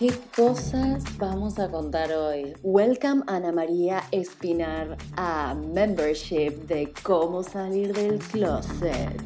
[0.00, 2.54] ¿Qué cosas vamos a contar hoy?
[2.62, 9.20] Welcome Ana María Espinar a Membership de cómo salir del closet.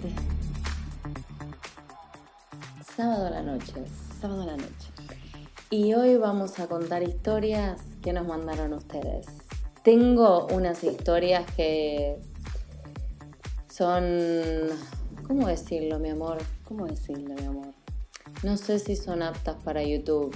[2.96, 3.84] Sábado a la noche.
[4.20, 4.90] Sábado a la noche.
[5.70, 9.26] Y hoy vamos a contar historias que nos mandaron ustedes.
[9.84, 12.18] Tengo unas historias que
[13.70, 14.70] son...
[15.28, 16.38] ¿Cómo decirlo, mi amor?
[16.64, 17.68] ¿Cómo decirlo, mi amor?
[18.42, 20.34] No sé si son aptas para YouTube.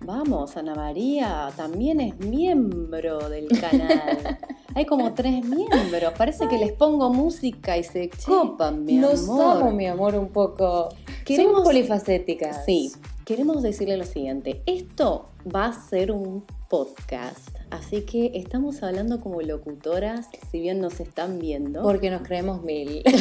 [0.00, 4.38] Vamos, Ana María, también es miembro del canal.
[4.74, 6.12] Hay como tres miembros.
[6.16, 9.56] Parece que les pongo música y se copan, mi Nos amor.
[9.62, 10.88] amo, mi amor, un poco.
[11.24, 12.64] Queremos- Somos polifacéticas.
[12.64, 12.92] Sí,
[13.24, 14.62] queremos decirle lo siguiente.
[14.66, 21.00] Esto va a ser un podcast, así que estamos hablando como locutoras, si bien nos
[21.00, 21.82] están viendo.
[21.82, 23.02] Porque nos creemos mil.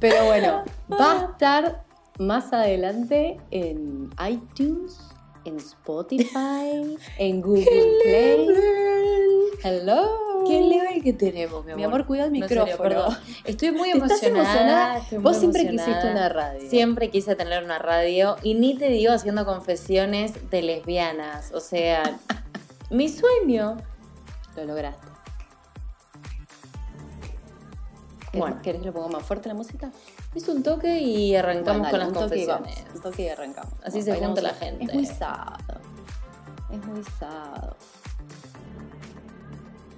[0.00, 1.83] Pero bueno, va a estar
[2.18, 4.98] más adelante en iTunes,
[5.44, 8.48] en Spotify, en Google Play.
[9.62, 10.44] Hello.
[10.46, 11.76] ¿Qué level que tenemos, mi amor?
[11.78, 12.88] Mi amor, cuida el No, en serio, micrófono.
[12.90, 13.16] perdón.
[13.44, 14.98] Estoy muy ¿Estás emocionada.
[14.98, 15.86] estoy Vos muy siempre emocionada.
[15.96, 16.70] quisiste una radio.
[16.70, 21.50] Siempre quise tener una radio y ni te digo haciendo confesiones de lesbianas.
[21.52, 22.18] O sea,
[22.90, 23.78] mi sueño
[24.54, 25.06] lo lograste.
[28.34, 28.58] Bueno.
[28.62, 29.92] ¿querés que le ponga más fuerte la música?
[30.34, 32.74] Es un toque y arrancamos con las un toque confesiones.
[32.76, 33.72] vamos, Un toque y arrancamos.
[33.84, 34.84] Así se junta la un- gente.
[34.84, 35.80] Es muy sábado.
[36.72, 37.76] Es muy sábado.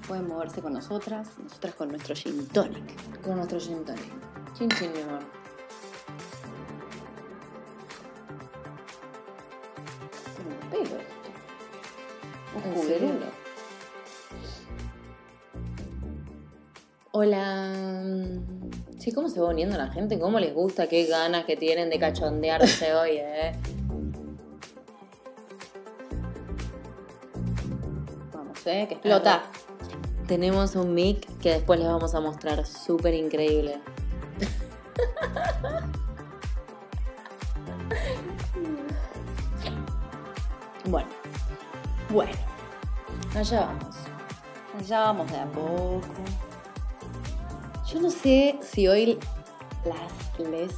[0.06, 3.20] Pueden moverse con nosotras, nosotras con nuestro gin tonic.
[3.22, 4.12] Con nuestro gin tonic.
[4.56, 5.20] Chin chin, mi amor.
[10.38, 11.30] Un pelo esto.
[12.54, 12.88] ¿En Oscuro.
[12.88, 13.10] serio?
[17.12, 17.72] Hola.
[19.06, 20.18] Sí, ¿cómo se va uniendo la gente?
[20.18, 20.88] ¿Cómo les gusta?
[20.88, 23.52] ¿Qué ganas que tienen de cachondearse hoy, eh?
[28.32, 29.44] Vamos, eh, que explota.
[30.26, 33.80] Tenemos un mic que después les vamos a mostrar súper increíble.
[40.88, 41.08] Bueno,
[42.10, 42.32] Bueno,
[43.36, 43.96] allá vamos.
[44.86, 46.00] ya vamos de a poco.
[47.96, 49.18] Yo no sé si hoy
[49.86, 50.70] las les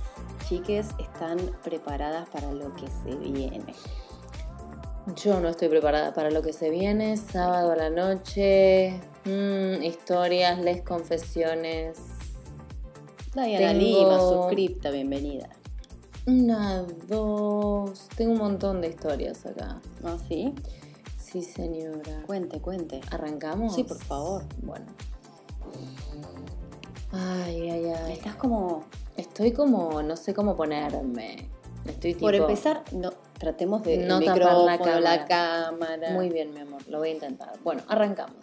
[0.49, 3.75] chiques están preparadas para lo que se viene.
[5.17, 7.17] Yo no estoy preparada para lo que se viene.
[7.17, 9.01] Sábado a la noche.
[9.25, 11.99] mm, historias, les confesiones.
[13.35, 15.49] Diana Tengo- Lima, suscripta, bienvenida.
[16.25, 18.07] Una, dos.
[18.17, 19.81] Tengo un montón de historias acá.
[20.05, 20.55] ¿Ah, sí?
[21.19, 22.23] Sí, señora.
[22.29, 23.01] Cuente, cuente.
[23.11, 23.75] ¿Arrancamos?
[23.75, 24.45] Sí, por favor.
[24.63, 24.87] Bueno.
[27.13, 28.13] Ay, ay, ay.
[28.13, 28.85] Estás como...
[29.17, 31.49] Estoy como, no sé cómo ponerme.
[31.85, 32.27] Estoy tipo...
[32.27, 35.01] Por empezar, no, tratemos de No el tapar la cámara.
[35.01, 36.11] la cámara.
[36.13, 36.87] Muy bien, mi amor.
[36.89, 37.53] Lo voy a intentar.
[37.65, 38.37] Bueno, arrancamos.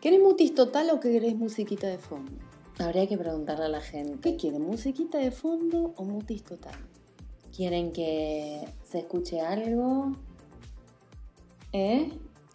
[0.00, 2.32] ¿Querés mutis total o querés musiquita de fondo?
[2.78, 4.18] Habría que preguntarle a la gente.
[4.20, 4.62] ¿Qué quieren?
[4.62, 6.74] ¿Musiquita de fondo o mutis total?
[7.56, 10.16] ¿Quieren que se escuche algo?
[11.72, 12.10] ¿Eh?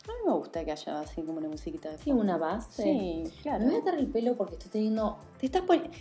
[0.09, 2.23] A mí me gusta que haya así como una musiquita de Sí, fondo.
[2.23, 2.83] una base.
[2.83, 3.59] Sí, claro.
[3.59, 5.17] Me voy a atar el pelo porque estoy teniendo...
[5.39, 5.91] ¿Te estás poniendo...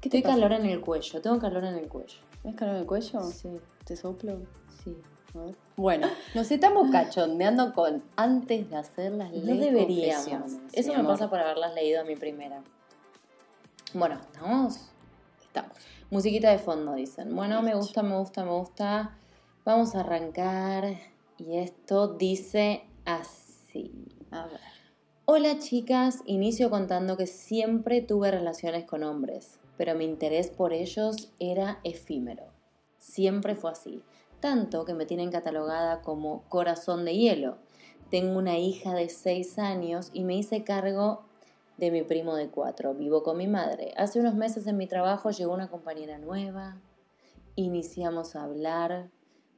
[0.00, 0.34] ¿Qué te Estoy pasa?
[0.34, 1.20] calor en el cuello.
[1.20, 2.18] Tengo calor en el cuello.
[2.42, 3.22] ¿Ves calor en el cuello?
[3.22, 3.48] Sí,
[3.84, 4.38] ¿Te soplo?
[4.82, 4.96] sí.
[5.76, 10.26] Bueno, nos estamos cachondeando con antes de hacer las No leyes deberíamos.
[10.28, 11.12] confesiones, Eso me amor.
[11.12, 12.62] pasa por haberlas leído a mi primera.
[13.94, 14.90] Bueno, ¿estamos?
[15.40, 15.72] Estamos.
[16.10, 17.34] Musiquita de fondo, dicen.
[17.34, 19.16] Bueno, me gusta, me gusta, me gusta.
[19.64, 20.96] Vamos a arrancar.
[21.38, 23.41] Y esto dice así.
[24.30, 24.60] A ver.
[25.24, 31.32] Hola chicas, inicio contando que siempre tuve relaciones con hombres, pero mi interés por ellos
[31.38, 32.52] era efímero.
[32.98, 34.02] Siempre fue así,
[34.40, 37.56] tanto que me tienen catalogada como corazón de hielo.
[38.10, 41.24] Tengo una hija de 6 años y me hice cargo
[41.78, 42.92] de mi primo de 4.
[42.92, 43.94] Vivo con mi madre.
[43.96, 46.78] Hace unos meses en mi trabajo llegó una compañera nueva.
[47.56, 49.08] Iniciamos a hablar.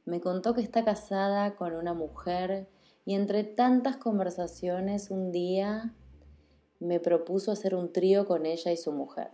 [0.05, 2.69] Me contó que está casada con una mujer
[3.05, 5.93] y entre tantas conversaciones un día
[6.79, 9.29] me propuso hacer un trío con ella y su mujer.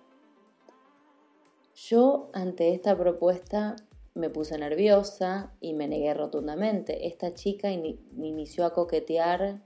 [1.75, 3.75] Yo ante esta propuesta
[4.13, 7.07] me puse nerviosa y me negué rotundamente.
[7.07, 9.61] Esta chica ini- inició a coquetear,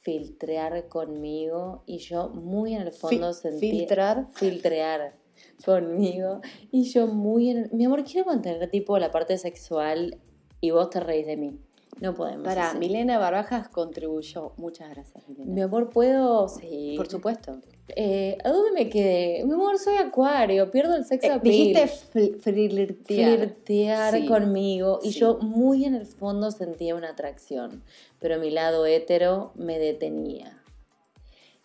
[0.00, 4.28] filtrear conmigo y yo muy en el fondo Fi- sentí filtrar.
[4.32, 5.16] filtrear
[5.64, 6.40] conmigo
[6.70, 10.18] y yo muy en mi amor quiero mantener tipo la parte sexual
[10.60, 11.60] y vos te reís de mí.
[12.00, 12.44] No podemos.
[12.44, 12.74] Para.
[12.74, 14.52] Milena Barbajas contribuyó.
[14.56, 15.52] Muchas gracias, Milena.
[15.52, 16.48] Mi amor, ¿puedo?
[16.48, 16.94] Sí.
[16.96, 17.58] Por supuesto.
[17.96, 19.42] Eh, ¿A dónde me quedé?
[19.44, 23.38] Mi amor, soy acuario, pierdo el sexo Eh, dijiste fl- flirtear.
[23.38, 24.26] flirtear Sí.
[24.26, 25.20] conmigo y Sí.
[25.20, 27.82] yo muy en el fondo sentía una atracción,
[28.20, 30.62] pero mi lado hétero me detenía.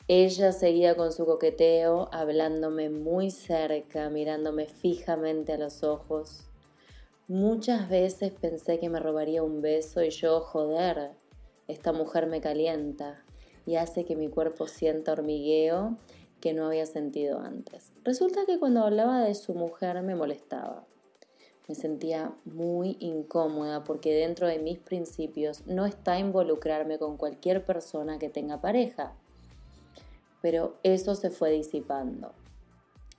[0.08, 6.46] Ella seguía con su coqueteo, hablándome muy cerca, mirándome fijamente a los ojos.
[7.34, 11.14] Muchas veces pensé que me robaría un beso y yo, joder,
[11.68, 13.26] esta mujer me calienta
[13.66, 15.98] y hace que mi cuerpo sienta hormigueo
[16.40, 17.92] que no había sentido antes.
[18.04, 20.86] Resulta que cuando hablaba de su mujer me molestaba.
[21.68, 28.20] Me sentía muy incómoda porque dentro de mis principios no está involucrarme con cualquier persona
[28.20, 29.16] que tenga pareja.
[30.44, 32.32] Pero eso se fue disipando.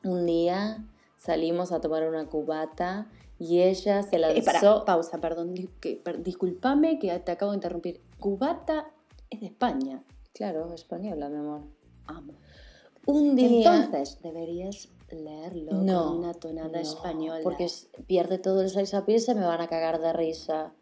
[0.05, 0.84] Un día
[1.16, 3.08] salimos a tomar una cubata
[3.39, 4.45] y ella se Eh, lanzó...
[4.45, 5.55] para, pausa, perdón.
[5.81, 8.01] que- per- disculpame que te acabo de interrumpir.
[8.19, 8.91] Cubata
[9.31, 10.03] es de España.
[10.33, 11.63] Claro, española, mi amor.
[12.07, 12.35] Amo.
[13.07, 13.75] Un día...
[13.77, 17.41] Entonces deberías leerlo no, con una tonada no, española.
[17.43, 17.69] Porque
[18.07, 20.73] pierde todo el sex appeal, se me van a cagar de risa.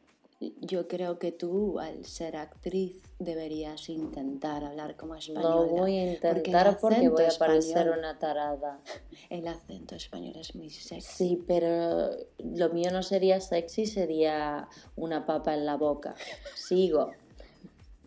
[0.61, 5.49] Yo creo que tú, al ser actriz, deberías intentar hablar como española.
[5.49, 8.81] No voy a intentar porque, voy a parecer español- una tarada.
[9.31, 11.01] El acento español es muy sexy.
[11.01, 16.15] Sí, pero lo mío no sería sexy, sería una papa en la boca.
[16.55, 17.13] Sigo.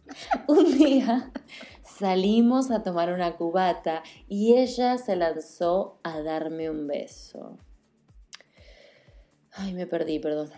[0.48, 1.32] Un día
[1.84, 7.58] salimos a tomar una cubata y ella se lanzó a darme un beso.
[9.52, 10.52] Ay, me perdí, perdón.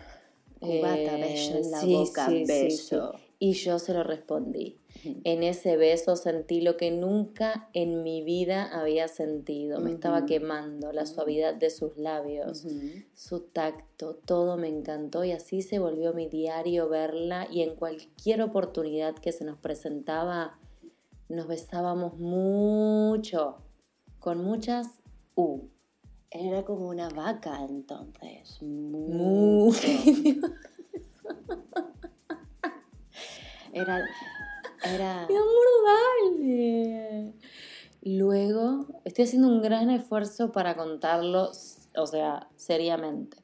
[0.60, 3.12] Cubata, Eh, beso en la sí, boca, sí, beso.
[3.16, 3.24] sí.
[3.40, 4.78] Y yo se lo respondí.
[5.22, 9.78] En ese beso sentí lo que nunca en mi vida había sentido.
[9.80, 12.66] Me estaba quemando la suavidad de sus labios,
[13.14, 18.42] su tacto, todo me encantó y así se volvió mi diario verla y en cualquier
[18.42, 20.58] oportunidad que se nos presentaba
[21.28, 23.58] nos besábamos mucho,
[24.18, 24.88] con muchas
[25.36, 25.68] U.
[26.30, 28.60] Era como una vaca entonces.
[28.62, 29.08] Mu.
[29.08, 29.88] Mucho.
[33.72, 34.04] Era.
[34.84, 35.26] Era.
[35.28, 37.32] Mi amor, dale.
[38.02, 41.50] Luego, estoy haciendo un gran esfuerzo para contarlo,
[41.96, 43.38] o sea, seriamente.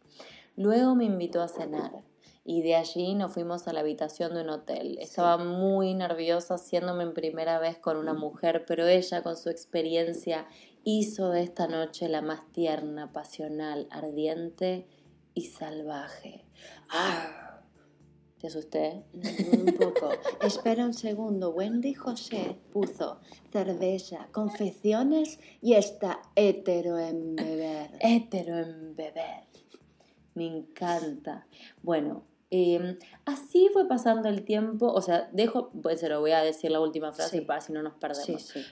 [0.56, 2.02] Luego me invitó a cenar
[2.44, 4.98] y de allí nos fuimos a la habitación de un hotel.
[5.00, 10.46] Estaba muy nerviosa haciéndome en primera vez con una mujer, pero ella con su experiencia
[10.84, 14.86] hizo de esta noche la más tierna, pasional, ardiente
[15.34, 16.44] y salvaje.
[16.90, 17.40] ¡Ah!
[18.38, 19.04] ¿Te asusté?
[19.14, 20.10] Un poco.
[20.42, 21.50] Espera un segundo.
[21.50, 23.20] Wendy José puso
[23.50, 27.90] cerveza, confecciones y está hétero en beber.
[28.00, 29.44] hétero en beber.
[30.34, 31.46] Me encanta.
[31.82, 34.92] Bueno, eh, así fue pasando el tiempo.
[34.92, 37.44] O sea, dejo, pues se lo voy a decir la última frase Sí.
[37.44, 38.42] para si no nos perdemos.
[38.42, 38.64] Sí, sí.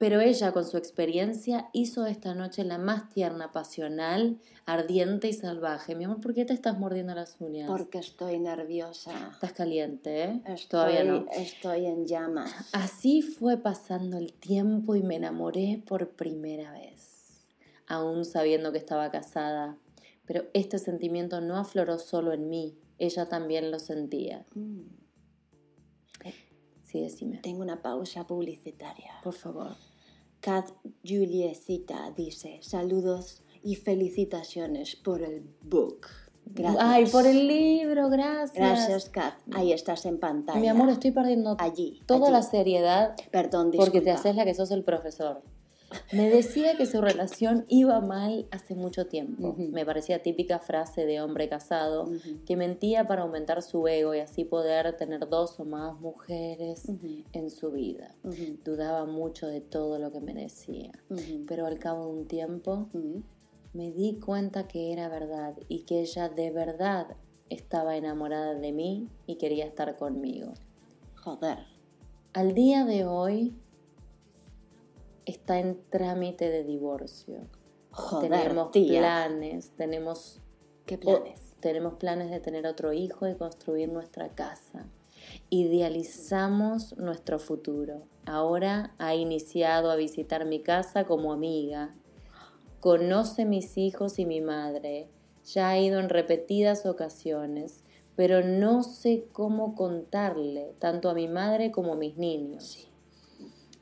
[0.00, 5.94] Pero ella, con su experiencia, hizo esta noche la más tierna, pasional, ardiente y salvaje.
[5.94, 7.68] Mi amor, ¿por qué te estás mordiendo las uñas?
[7.68, 9.28] Porque estoy nerviosa.
[9.30, 10.42] Estás caliente, ¿eh?
[10.46, 11.26] Estoy, Todavía no.
[11.32, 12.50] estoy en llamas.
[12.72, 17.44] Así fue pasando el tiempo y me enamoré por primera vez,
[17.86, 19.76] aún sabiendo que estaba casada.
[20.24, 24.46] Pero este sentimiento no afloró solo en mí, ella también lo sentía.
[24.54, 24.80] Mm,
[26.90, 29.12] Sí, decime, Tengo una pausa publicitaria.
[29.22, 29.76] por favor.
[30.40, 30.70] Kat
[31.06, 36.06] Juliecita dice, saludos y felicitaciones por el book.
[36.46, 36.82] Gracias.
[36.84, 38.54] Ay, por el libro, gracias.
[38.54, 39.34] Gracias, Kat.
[39.52, 40.58] Ahí estás en pantalla.
[40.58, 42.00] Mi amor, estoy perdiendo Allí.
[42.06, 42.32] toda allí.
[42.32, 44.14] la seriedad Perdón, porque te disculpa.
[44.20, 45.42] haces la que sos el profesor.
[46.12, 49.54] Me decía que su relación iba mal hace mucho tiempo.
[49.58, 52.10] Me parecía típica frase de hombre casado
[52.46, 56.90] que mentía para aumentar su ego y así poder tener dos o más mujeres
[57.32, 58.14] en su vida.
[58.64, 60.92] Dudaba mucho de todo lo que me decía,
[61.46, 62.88] pero al cabo de un tiempo
[63.72, 67.16] me di cuenta que era verdad y que ella de verdad
[67.48, 70.54] estaba enamorada de mí y quería estar conmigo.
[71.16, 71.58] Joder.
[72.32, 73.54] Al día de hoy
[75.30, 77.46] está en trámite de divorcio.
[77.92, 79.00] Joder, tenemos tía.
[79.00, 80.40] planes, tenemos
[80.86, 81.40] ¿Qué planes?
[81.40, 84.86] O- tenemos planes de tener otro hijo y construir nuestra casa.
[85.50, 88.02] Idealizamos nuestro futuro.
[88.24, 91.94] Ahora ha iniciado a visitar mi casa como amiga.
[92.80, 95.08] Conoce mis hijos y mi madre.
[95.44, 97.84] Ya ha ido en repetidas ocasiones,
[98.16, 102.89] pero no sé cómo contarle tanto a mi madre como a mis niños.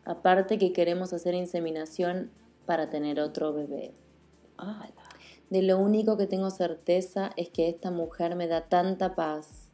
[0.09, 2.31] Aparte que queremos hacer inseminación
[2.65, 3.93] para tener otro bebé.
[5.50, 9.69] De lo único que tengo certeza es que esta mujer me da tanta paz,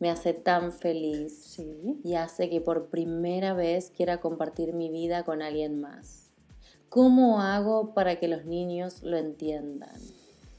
[0.00, 2.00] me hace tan feliz Sí.
[2.02, 6.32] y hace que por primera vez quiera compartir mi vida con alguien más.
[6.88, 10.00] ¿Cómo hago para que los niños lo entiendan?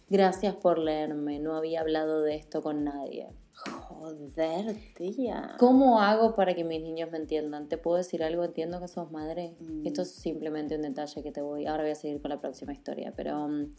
[0.10, 3.28] Gracias por leerme, no había hablado de esto con nadie.
[3.66, 5.56] Joder, tía.
[5.60, 7.70] ¿Cómo hago para que mis niños me entiendan?
[7.70, 8.44] ¿Te puedo decir algo?
[8.44, 9.56] Entiendo que sos madre.
[9.60, 9.86] Mm.
[9.86, 11.68] Esto es simplemente un detalle que te voy.
[11.68, 13.74] Ahora voy a seguir con la próxima historia, pero um,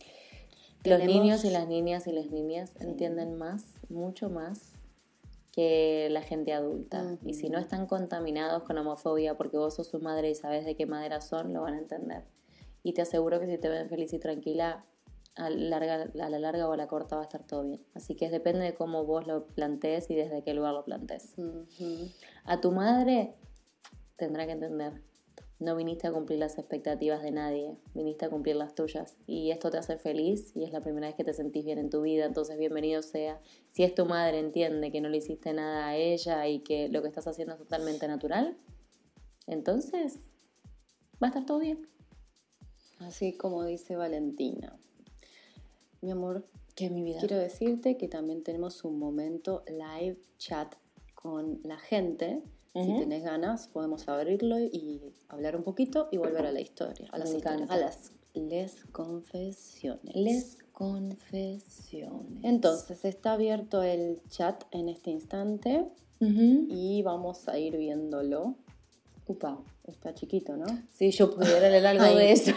[0.85, 4.73] los niños y las niñas y las niñas entienden más, mucho más
[5.53, 7.19] que la gente adulta.
[7.25, 10.77] Y si no están contaminados con homofobia porque vos sos su madre y sabes de
[10.77, 12.25] qué madera son, lo van a entender.
[12.83, 14.85] Y te aseguro que si te ven feliz y tranquila,
[15.35, 17.81] a, larga, a la larga o a la corta va a estar todo bien.
[17.95, 21.35] Así que depende de cómo vos lo plantees y desde qué lugar lo plantees.
[22.45, 23.35] A tu madre
[24.17, 25.03] tendrá que entender.
[25.59, 29.17] No viniste a cumplir las expectativas de nadie, viniste a cumplir las tuyas.
[29.27, 31.89] Y esto te hace feliz y es la primera vez que te sentís bien en
[31.89, 33.41] tu vida, entonces bienvenido sea.
[33.71, 37.01] Si es tu madre, entiende que no le hiciste nada a ella y que lo
[37.01, 38.57] que estás haciendo es totalmente natural,
[39.47, 40.19] entonces
[41.23, 41.89] va a estar todo bien.
[42.99, 44.77] Así como dice Valentina.
[46.03, 47.21] Mi amor, Que mi vida.
[47.21, 50.75] quiero decirte que también tenemos un momento live chat
[51.15, 52.43] con la gente.
[52.75, 57.19] Si tenés ganas, podemos abrirlo y hablar un poquito y volver a la historia, a
[57.19, 60.17] las, historias, a las les confesiones.
[60.17, 62.43] Les confesiones.
[62.43, 65.87] Entonces, está abierto el chat en este instante
[66.21, 68.55] y vamos a ir viéndolo.
[69.27, 69.61] Upa.
[69.85, 70.67] Está chiquito, ¿no?
[70.93, 72.53] Si yo pudiera leer algo de eso.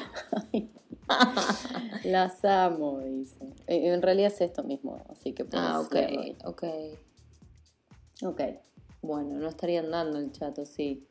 [2.03, 3.37] Las amo, dice.
[3.67, 6.63] En realidad es esto mismo, así que puedes Ah, ok, leerlo ok.
[8.23, 8.41] Ok.
[9.01, 11.07] Bueno, no estarían dando el chat, ¿o sí.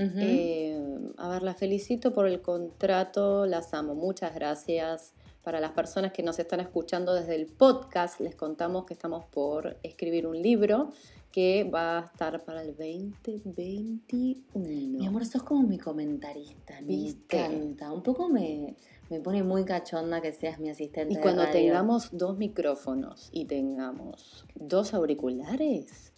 [0.00, 3.94] Eh, a ver, las felicito por el contrato, las amo.
[3.94, 5.12] Muchas gracias.
[5.42, 9.78] Para las personas que nos están escuchando desde el podcast, les contamos que estamos por
[9.82, 10.92] escribir un libro
[11.32, 14.98] que va a estar para el 2021.
[14.98, 17.38] Mi amor, sos como mi comentarista, me ¿Viste?
[17.38, 17.92] encanta.
[17.92, 18.74] Un poco me,
[19.10, 21.12] me pone muy cachonda que seas mi asistente.
[21.12, 21.60] Y de cuando radio.
[21.60, 26.09] tengamos dos micrófonos y tengamos dos auriculares,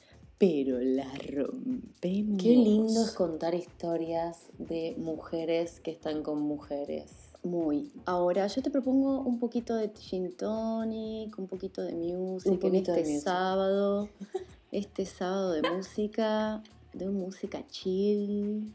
[0.42, 2.42] pero la rompemos.
[2.42, 7.30] Qué lindo es contar historias de mujeres que están con mujeres.
[7.44, 7.92] Muy.
[8.06, 12.90] Ahora yo te propongo un poquito de gin tonic, un poquito de music Un poquito
[12.90, 13.24] en de este music.
[13.24, 14.08] sábado.
[14.72, 16.62] Este sábado de música,
[16.94, 18.72] de música chill,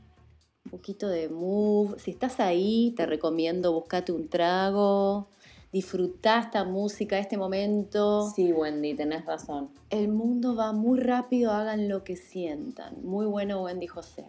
[0.64, 2.00] un poquito de move.
[2.00, 5.28] Si estás ahí, te recomiendo buscate un trago,
[5.72, 8.30] disfrutá esta música, este momento.
[8.32, 9.70] Sí, Wendy, tenés razón.
[9.90, 13.04] El mundo va muy rápido, hagan lo que sientan.
[13.04, 14.26] Muy bueno, Wendy José.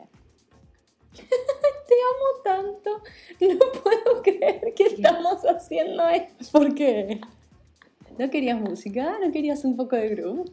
[1.12, 3.02] Te amo tanto.
[3.40, 6.44] No puedo creer que estamos haciendo esto.
[6.52, 7.20] ¿Por qué?
[8.18, 9.16] ¿No querías música?
[9.24, 10.50] ¿No querías un poco de groove?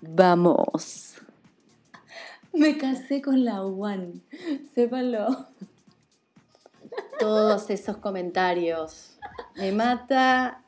[0.00, 1.16] Vamos.
[2.52, 4.20] Me casé con la One.
[4.74, 5.46] Sépanlo.
[7.18, 9.18] Todos esos comentarios.
[9.56, 10.64] Me mata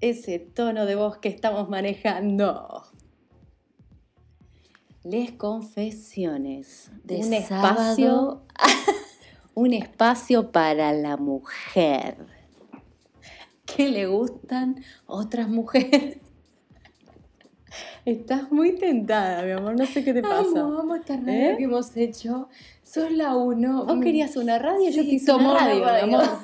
[0.00, 2.84] ese tono de voz que estamos manejando.
[5.02, 6.90] Les confesiones.
[7.04, 7.72] De un sábado.
[7.72, 8.42] espacio.
[9.54, 12.26] un espacio para la mujer.
[13.64, 16.18] Que le gustan otras mujeres.
[18.04, 19.76] Estás muy tentada, mi amor.
[19.78, 20.60] No sé qué te pasa.
[20.60, 21.54] Amo, amo esta radio ¿Eh?
[21.58, 22.48] que hemos hecho.
[22.82, 23.84] Sos la uno.
[23.84, 26.38] Vos querías una radio, yo Sí, te hice una radio, mi amor.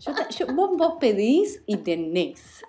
[0.00, 2.64] Yo te- yo- vos, vos pedís y tenés.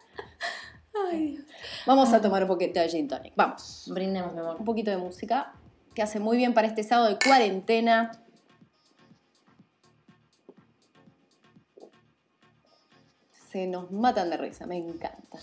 [1.11, 1.45] Ay, Dios.
[1.85, 3.33] Vamos a tomar un poquito de gin tonic.
[3.35, 3.85] Vamos.
[3.93, 4.57] Brindemos, mi amor.
[4.59, 5.53] Un poquito de música
[5.93, 8.11] que hace muy bien para este sábado de cuarentena.
[13.51, 15.37] Se nos matan de risa, me encanta.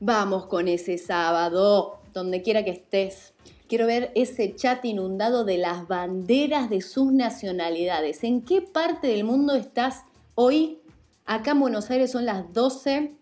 [0.00, 3.32] Vamos con ese sábado, donde quiera que estés.
[3.68, 8.22] Quiero ver ese chat inundado de las banderas de sus nacionalidades.
[8.24, 10.02] ¿En qué parte del mundo estás
[10.34, 10.78] hoy?
[11.24, 13.14] Acá en Buenos Aires son las 12.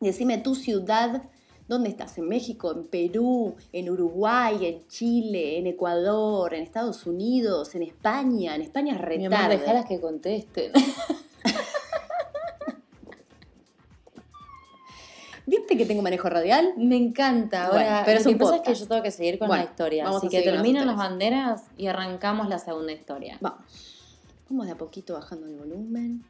[0.00, 1.22] Decime tu ciudad,
[1.66, 2.18] ¿Dónde estás?
[2.18, 2.72] ¿En México?
[2.72, 3.54] ¿En Perú?
[3.72, 4.66] ¿En Uruguay?
[4.66, 5.58] ¿En Chile?
[5.58, 6.52] ¿En Ecuador?
[6.52, 7.74] ¿En Estados Unidos?
[7.74, 8.54] ¿En España?
[8.54, 9.58] En España es Mi amor, retarde.
[9.58, 10.72] dejalas que contesten.
[15.64, 16.74] ¿Viste que tengo manejo radial?
[16.76, 17.70] Me encanta.
[17.70, 19.64] Bueno, Ahora, pero lo es que pasa es que yo tengo que seguir con Bueno,
[19.64, 20.04] la historia.
[20.04, 23.38] vamos Así que terminan las banderas y arrancamos la segunda historia.
[23.40, 23.64] Vamos.
[24.50, 26.22] Vamos de a poquito bajando el volumen.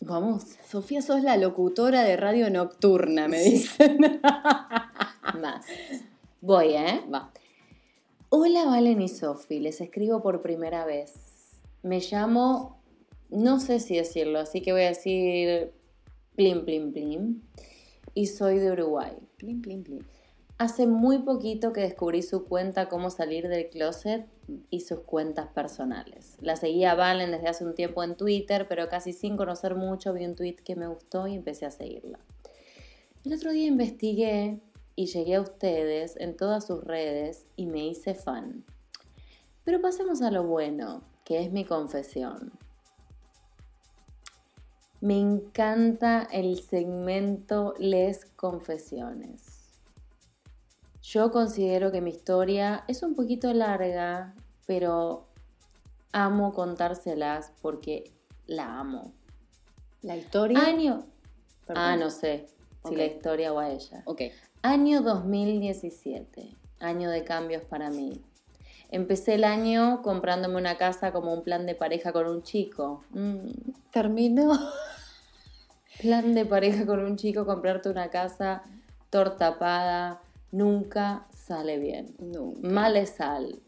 [0.00, 0.44] Vamos.
[0.68, 3.98] Sofía, sos la locutora de radio nocturna, me dicen.
[5.40, 5.64] Más.
[6.42, 7.00] Voy, ¿eh?
[7.12, 7.32] Va.
[8.28, 11.14] Hola Valen y Sofi, les escribo por primera vez.
[11.82, 12.75] Me llamo,
[13.30, 15.72] no sé si decirlo, así que voy a decir
[16.34, 17.42] plim plim plim.
[18.14, 19.12] Y soy de Uruguay.
[19.36, 20.06] Plin, plin, plin.
[20.58, 24.26] Hace muy poquito que descubrí su cuenta Cómo salir del closet
[24.70, 26.38] y sus cuentas personales.
[26.40, 30.14] La seguía a Valen desde hace un tiempo en Twitter, pero casi sin conocer mucho
[30.14, 32.20] vi un tweet que me gustó y empecé a seguirla.
[33.24, 34.60] El otro día investigué
[34.94, 38.64] y llegué a ustedes en todas sus redes y me hice fan.
[39.64, 42.52] Pero pasemos a lo bueno, que es mi confesión.
[45.00, 49.56] Me encanta el segmento Les Confesiones.
[51.02, 54.34] Yo considero que mi historia es un poquito larga,
[54.66, 55.28] pero
[56.12, 58.12] amo contárselas porque
[58.46, 59.12] la amo.
[60.02, 60.58] La historia.
[60.60, 61.06] Año.
[61.66, 61.84] Perdón.
[61.84, 62.46] Ah, no sé
[62.88, 64.02] si la historia o a ella.
[64.06, 64.22] Ok.
[64.62, 68.22] Año 2017, año de cambios para mí.
[68.90, 73.04] Empecé el año comprándome una casa como un plan de pareja con un chico.
[73.10, 73.48] Mm,
[73.90, 74.52] Terminó.
[76.00, 78.62] plan de pareja con un chico, comprarte una casa
[79.10, 80.20] tortapada,
[80.52, 82.14] nunca sale bien.
[82.18, 82.68] Nunca.
[82.68, 83.60] Male sal.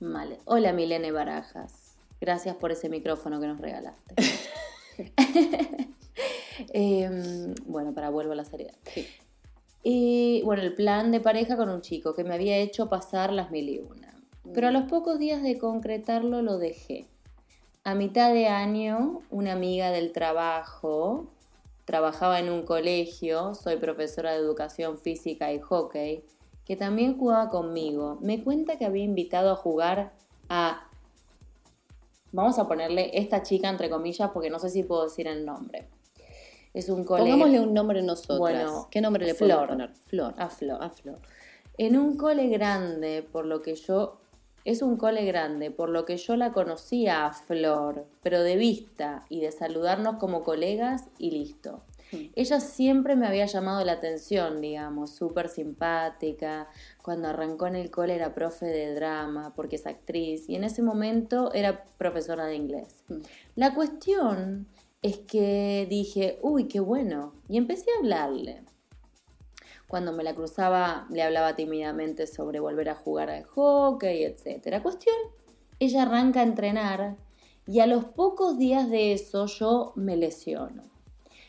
[0.00, 0.38] Male.
[0.44, 1.96] Hola Milene Barajas.
[2.20, 4.14] Gracias por ese micrófono que nos regalaste.
[6.72, 8.74] Em, bueno, para vuelvo a la seriedad.
[8.84, 9.06] Sí.
[9.88, 13.52] Y bueno, el plan de pareja con un chico que me había hecho pasar las
[13.52, 14.20] mil y una.
[14.52, 17.06] Pero a los pocos días de concretarlo lo dejé.
[17.84, 21.28] A mitad de año, una amiga del trabajo,
[21.84, 26.24] trabajaba en un colegio, soy profesora de educación física y hockey,
[26.64, 30.14] que también jugaba conmigo, me cuenta que había invitado a jugar
[30.48, 30.90] a...
[32.32, 35.86] Vamos a ponerle esta chica entre comillas porque no sé si puedo decir el nombre.
[36.76, 37.32] Es un colegio...
[37.32, 38.38] Pongámosle un nombre nosotros.
[38.38, 39.48] Bueno, ¿Qué nombre le Flor.
[39.48, 39.90] podemos poner?
[40.08, 40.34] Flor.
[40.36, 40.84] A Flor.
[40.84, 41.18] A Flor.
[41.78, 44.20] En un cole grande, por lo que yo...
[44.66, 49.24] Es un cole grande, por lo que yo la conocía a Flor, pero de vista
[49.30, 51.80] y de saludarnos como colegas y listo.
[52.10, 52.30] Sí.
[52.34, 56.68] Ella siempre me había llamado la atención, digamos, súper simpática.
[57.00, 60.82] Cuando arrancó en el cole era profe de drama, porque es actriz, y en ese
[60.82, 63.02] momento era profesora de inglés.
[63.08, 63.14] Mm.
[63.54, 64.66] La cuestión
[65.06, 68.62] es que dije, uy, qué bueno, y empecé a hablarle.
[69.86, 74.82] Cuando me la cruzaba, le hablaba tímidamente sobre volver a jugar al hockey, etc.
[74.82, 75.14] Cuestión,
[75.78, 77.16] ella arranca a entrenar
[77.68, 80.82] y a los pocos días de eso yo me lesiono.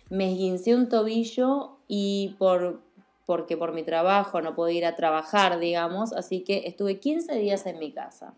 [0.10, 2.82] Me esguincé un tobillo y por,
[3.26, 7.65] porque por mi trabajo no pude ir a trabajar, digamos, así que estuve 15 días
[7.65, 8.36] en mi casa.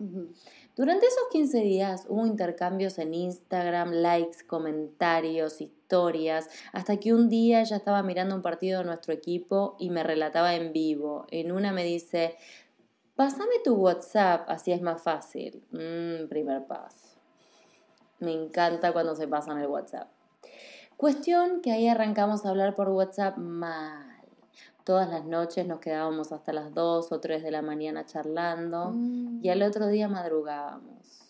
[0.80, 7.62] Durante esos 15 días hubo intercambios en Instagram, likes, comentarios, historias, hasta que un día
[7.64, 11.28] ya estaba mirando un partido de nuestro equipo y me relataba en vivo.
[11.32, 12.38] En una me dice,
[13.18, 15.62] pásame tu WhatsApp, así es más fácil.
[15.72, 17.20] Mm, primer paso.
[18.20, 20.10] Me encanta cuando se pasan el WhatsApp.
[20.96, 24.09] Cuestión que ahí arrancamos a hablar por WhatsApp mal.
[24.84, 29.40] Todas las noches nos quedábamos hasta las 2 o 3 de la mañana charlando Mm.
[29.44, 31.26] y al otro día madrugábamos.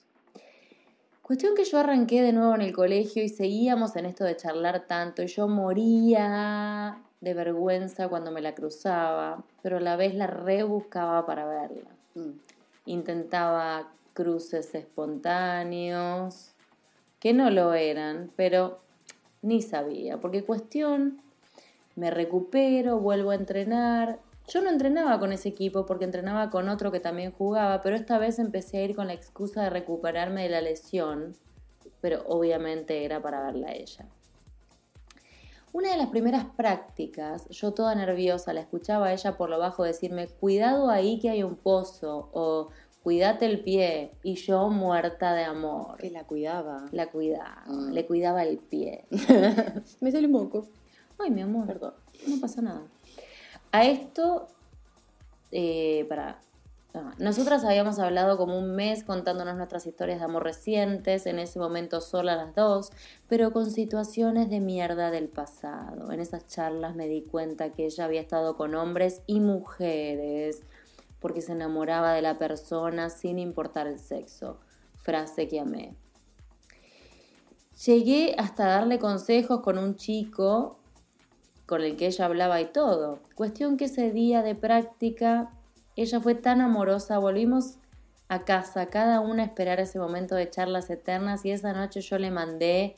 [1.22, 4.88] Cuestión que yo arranqué de nuevo en el colegio y seguíamos en esto de charlar
[4.88, 10.26] tanto y yo moría de vergüenza cuando me la cruzaba, pero a la vez la
[10.28, 11.90] rebuscaba para verla.
[12.16, 12.32] Mm.
[12.86, 16.54] Intentaba cruces espontáneos,
[17.20, 18.80] que no lo eran, pero
[19.42, 21.22] ni sabía, porque cuestión,
[22.00, 24.20] me recupero, vuelvo a entrenar.
[24.48, 28.18] Yo no entrenaba con ese equipo porque entrenaba con otro que también jugaba, pero esta
[28.18, 31.36] vez empecé a ir con la excusa de recuperarme de la lesión,
[32.02, 34.06] pero obviamente era para verla a ella.
[35.72, 39.84] Una de las primeras prácticas, yo toda nerviosa, la escuchaba a ella por lo bajo
[39.84, 42.70] decirme, cuidado ahí que hay un pozo, o
[43.04, 45.98] cuídate el pie, y yo muerta de amor.
[45.98, 46.86] Que la cuidaba.
[46.92, 47.92] La cuidaba, Mm.
[47.92, 49.06] le cuidaba el pie.
[50.02, 50.66] Me sale un moco.
[51.20, 51.94] Ay, mi amor, Perdón.
[52.28, 52.82] no pasa nada.
[53.72, 54.48] A esto,
[55.52, 56.40] eh, para,
[56.96, 61.60] Ah, Nosotras habíamos hablado como un mes contándonos nuestras historias de amor recientes, en ese
[61.60, 62.92] momento sola las dos,
[63.28, 66.12] pero con situaciones de mierda del pasado.
[66.12, 70.64] En esas charlas me di cuenta que ella había estado con hombres y mujeres,
[71.20, 74.58] porque se enamoraba de la persona sin importar el sexo.
[74.98, 75.96] Frase que amé.
[77.86, 80.79] Llegué hasta darle consejos con un chico
[81.70, 83.20] con el que ella hablaba y todo.
[83.36, 85.52] Cuestión que ese día de práctica
[85.96, 87.78] ella fue tan amorosa, volvimos
[88.28, 92.18] a casa, cada una a esperar ese momento de charlas eternas y esa noche yo
[92.18, 92.96] le mandé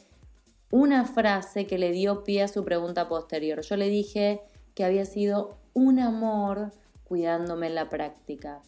[0.70, 3.60] una frase que le dio pie a su pregunta posterior.
[3.60, 4.40] Yo le dije
[4.74, 6.72] que había sido un amor
[7.04, 8.62] cuidándome en la práctica.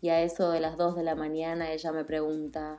[0.00, 2.78] Y a eso de las 2 de la mañana ella me pregunta,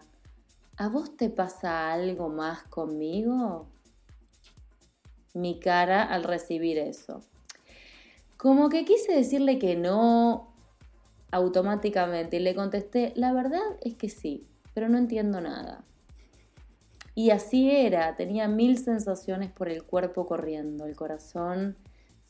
[0.78, 3.68] ¿a vos te pasa algo más conmigo?
[5.34, 7.22] Mi cara al recibir eso.
[8.38, 10.54] Como que quise decirle que no,
[11.32, 15.84] automáticamente y le contesté, la verdad es que sí, pero no entiendo nada.
[17.16, 21.78] Y así era, tenía mil sensaciones por el cuerpo corriendo, el corazón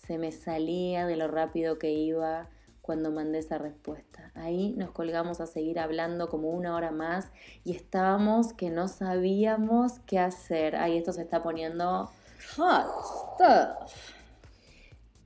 [0.05, 2.49] se me salía de lo rápido que iba
[2.81, 4.31] cuando mandé esa respuesta.
[4.35, 7.31] Ahí nos colgamos a seguir hablando como una hora más
[7.63, 10.75] y estábamos que no sabíamos qué hacer.
[10.75, 12.11] Ahí esto se está poniendo
[12.55, 14.13] Hot stuff.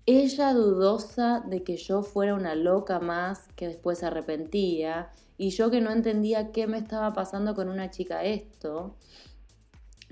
[0.06, 5.70] Ella dudosa de que yo fuera una loca más que después se arrepentía y yo
[5.70, 8.96] que no entendía qué me estaba pasando con una chica esto,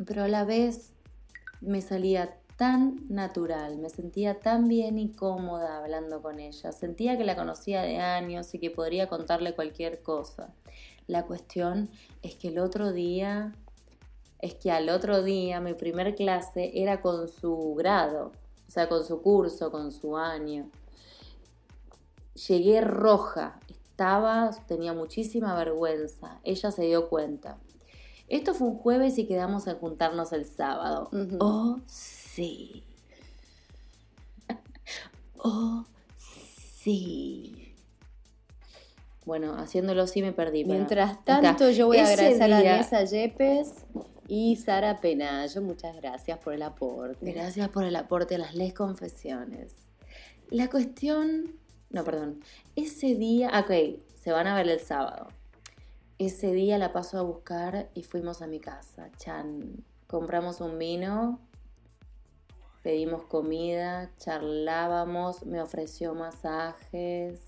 [0.06, 0.92] pero a la vez
[1.62, 7.26] me salía tan natural, me sentía tan bien y cómoda hablando con ella, sentía que
[7.26, 10.54] la conocía de años y que podría contarle cualquier cosa.
[11.08, 11.90] La cuestión
[12.22, 13.54] es que el otro día,
[14.46, 18.32] es que al otro día mi primer clase era con su grado
[18.68, 20.70] o sea, con su curso, con su año.
[22.48, 27.58] Llegué roja, estaba, tenía muchísima vergüenza, ella se dio cuenta.
[28.28, 31.10] Esto fue un jueves y quedamos en juntarnos el sábado.
[31.40, 32.84] Oh, sí.
[35.38, 35.86] oh,
[36.18, 37.74] sí.
[39.26, 40.66] Bueno, haciéndolo así me perdí.
[40.66, 43.86] Mientras tanto, yo voy a agradecer a día- Vanessa Yepes
[44.28, 45.62] y Sara Penayo.
[45.62, 47.32] Muchas gracias por el aporte.
[47.32, 49.74] Gracias por el aporte a las les confesiones.
[50.50, 51.60] La cuestión.
[51.90, 52.42] No, perdón.
[52.76, 53.52] Ese día.
[53.60, 55.28] Ok, se van a ver el sábado.
[56.18, 59.12] Ese día la paso a buscar y fuimos a mi casa.
[59.18, 59.84] Chan.
[60.08, 61.40] Compramos un vino.
[62.84, 64.12] Pedimos comida.
[64.18, 65.46] Charlábamos.
[65.46, 67.42] Me ofreció masajes.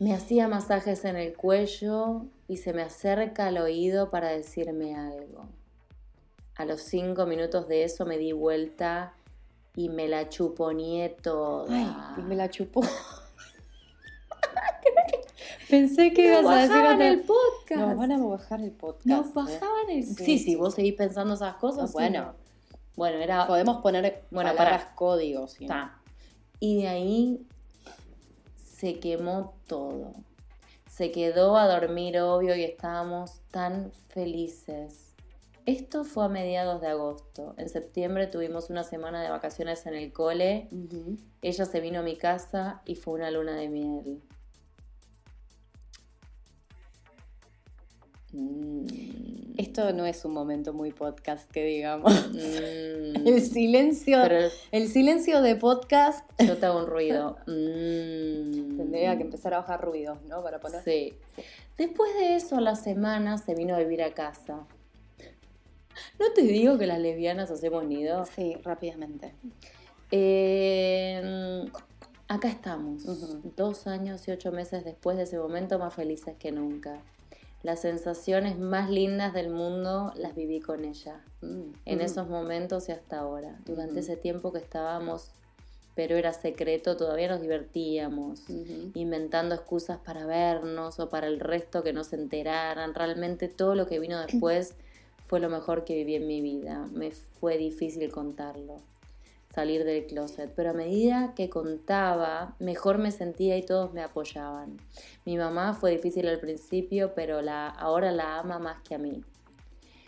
[0.00, 5.46] Me hacía masajes en el cuello y se me acerca al oído para decirme algo.
[6.56, 9.12] A los cinco minutos de eso me di vuelta
[9.76, 11.66] y me la chuponeé toda.
[11.70, 12.80] Ay, y me la chupó.
[15.68, 17.80] Pensé que ibas a decir bajaban el podcast.
[17.80, 19.06] Nos van a bajar el podcast.
[19.06, 19.32] Nos ¿eh?
[19.34, 20.04] bajaban el...
[20.04, 20.54] Sí, Sí, sí.
[20.56, 21.90] vos seguís pensando esas cosas.
[21.90, 22.32] Ah, bueno.
[22.32, 22.76] sí.
[22.96, 23.46] Bueno, era...
[23.46, 24.94] Podemos poner Bueno, palabras pará.
[24.96, 25.52] códigos.
[25.52, 25.68] ¿sí?
[26.58, 27.46] Y de ahí
[28.56, 30.12] se quemó todo.
[30.88, 35.14] Se quedó a dormir, obvio, y estábamos tan felices.
[35.64, 37.54] Esto fue a mediados de agosto.
[37.56, 40.68] En septiembre tuvimos una semana de vacaciones en el cole.
[41.40, 44.22] Ella se vino a mi casa y fue una luna de miel.
[48.32, 48.86] Mm.
[49.58, 52.12] Esto no es un momento muy podcast, que digamos.
[52.30, 53.26] Mm.
[53.26, 57.36] El silencio, Pero el silencio de podcast yo te hago un ruido.
[57.46, 58.76] Mm.
[58.76, 60.42] tendría que empezar a bajar ruidos, ¿no?
[60.42, 60.82] Para poner.
[60.82, 61.14] Sí.
[61.76, 64.66] Después de eso, a la semana se vino a vivir a casa.
[66.18, 68.24] ¿No te digo que las lesbianas hacemos nido?
[68.24, 69.34] Sí, rápidamente.
[70.10, 71.64] Eh,
[72.28, 73.04] acá estamos,
[73.56, 77.00] dos años y ocho meses después de ese momento, más felices que nunca.
[77.62, 81.20] Las sensaciones más lindas del mundo las viví con ella.
[81.42, 81.72] Mm.
[81.84, 83.58] En esos momentos y hasta ahora.
[83.66, 85.30] Durante ese tiempo que estábamos,
[85.94, 88.44] pero era secreto, todavía nos divertíamos
[88.94, 92.94] inventando excusas para vernos o para el resto que no se enteraran.
[92.94, 94.74] Realmente todo lo que vino después
[95.26, 96.88] fue lo mejor que viví en mi vida.
[96.92, 98.76] Me fue difícil contarlo,
[99.54, 104.76] salir del closet, pero a medida que contaba, mejor me sentía y todos me apoyaban.
[105.24, 109.22] Mi mamá fue difícil al principio, pero la, ahora la ama más que a mí.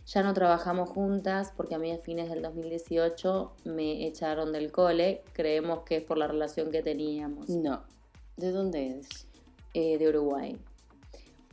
[0.07, 5.22] Ya no trabajamos juntas porque a mí a fines del 2018 me echaron del cole.
[5.33, 7.83] Creemos que es por la relación que teníamos No.
[8.37, 9.26] ¿De dónde es?
[9.74, 10.59] eh, de Uruguay.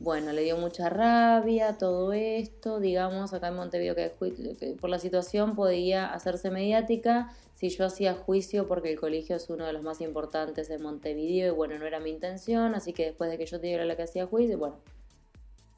[0.00, 4.10] Bueno, le dio mucha rabia todo esto, digamos, acá en Montevideo que,
[4.58, 9.50] que por la situación podía hacerse mediática si yo hacía juicio porque el colegio es
[9.50, 13.04] uno de los más importantes de Montevideo y bueno, no era mi intención, así que
[13.04, 14.76] después de que yo te diera la que hacía juicio, bueno,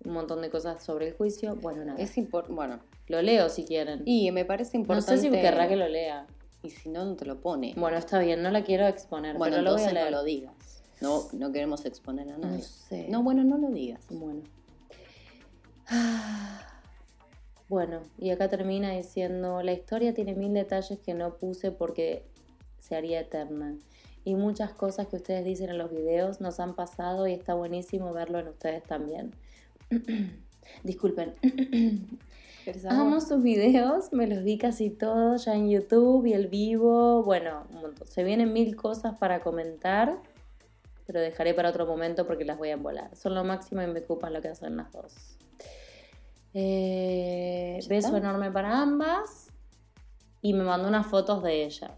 [0.04, 2.00] un montón de cosas sobre el juicio, bueno, nada.
[2.00, 2.14] Es
[2.48, 2.78] bueno.
[3.08, 4.02] Lo leo si quieren.
[4.04, 5.12] Y me parece importante.
[5.12, 6.26] No sé si querrá que lo lea.
[6.62, 7.74] Y si no, no te lo pone.
[7.76, 9.36] Bueno, está bien, no la quiero exponer.
[9.36, 10.54] Bueno, pero entonces lo voy a no lo digas.
[11.02, 12.58] No, no queremos exponer a nadie.
[12.58, 13.08] No sé.
[13.08, 14.06] No, bueno, no lo digas.
[14.10, 14.42] Bueno.
[17.68, 22.22] Bueno, y acá termina diciendo, la historia tiene mil detalles que no puse porque
[22.80, 23.78] se haría eterna.
[24.24, 28.12] Y muchas cosas que ustedes dicen en los videos nos han pasado y está buenísimo
[28.12, 29.34] verlo en ustedes también.
[30.84, 31.32] Disculpen.
[32.90, 37.22] Amo sus videos, me los vi casi todos ya en YouTube y el vivo.
[37.22, 38.06] Bueno, un montón.
[38.06, 40.20] Se vienen mil cosas para comentar,
[41.12, 43.14] pero dejaré para otro momento porque las voy a volar.
[43.14, 45.14] Son lo máximo y me ocupan lo que hacen las dos.
[46.54, 49.50] Eh, beso enorme para ambas.
[50.40, 51.92] Y me mandó unas fotos de ellas.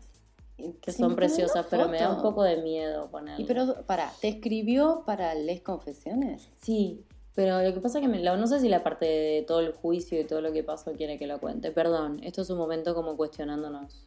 [0.81, 3.41] Que son preciosas, pero me da un poco de miedo ponerlas.
[3.41, 6.49] Y pero, para, ¿te escribió para Les Confesiones?
[6.61, 9.73] Sí, pero lo que pasa es que no sé si la parte de todo el
[9.73, 11.73] juicio y todo lo que pasó quiere que lo cuente.
[11.73, 14.05] Perdón, esto es un momento como cuestionándonos.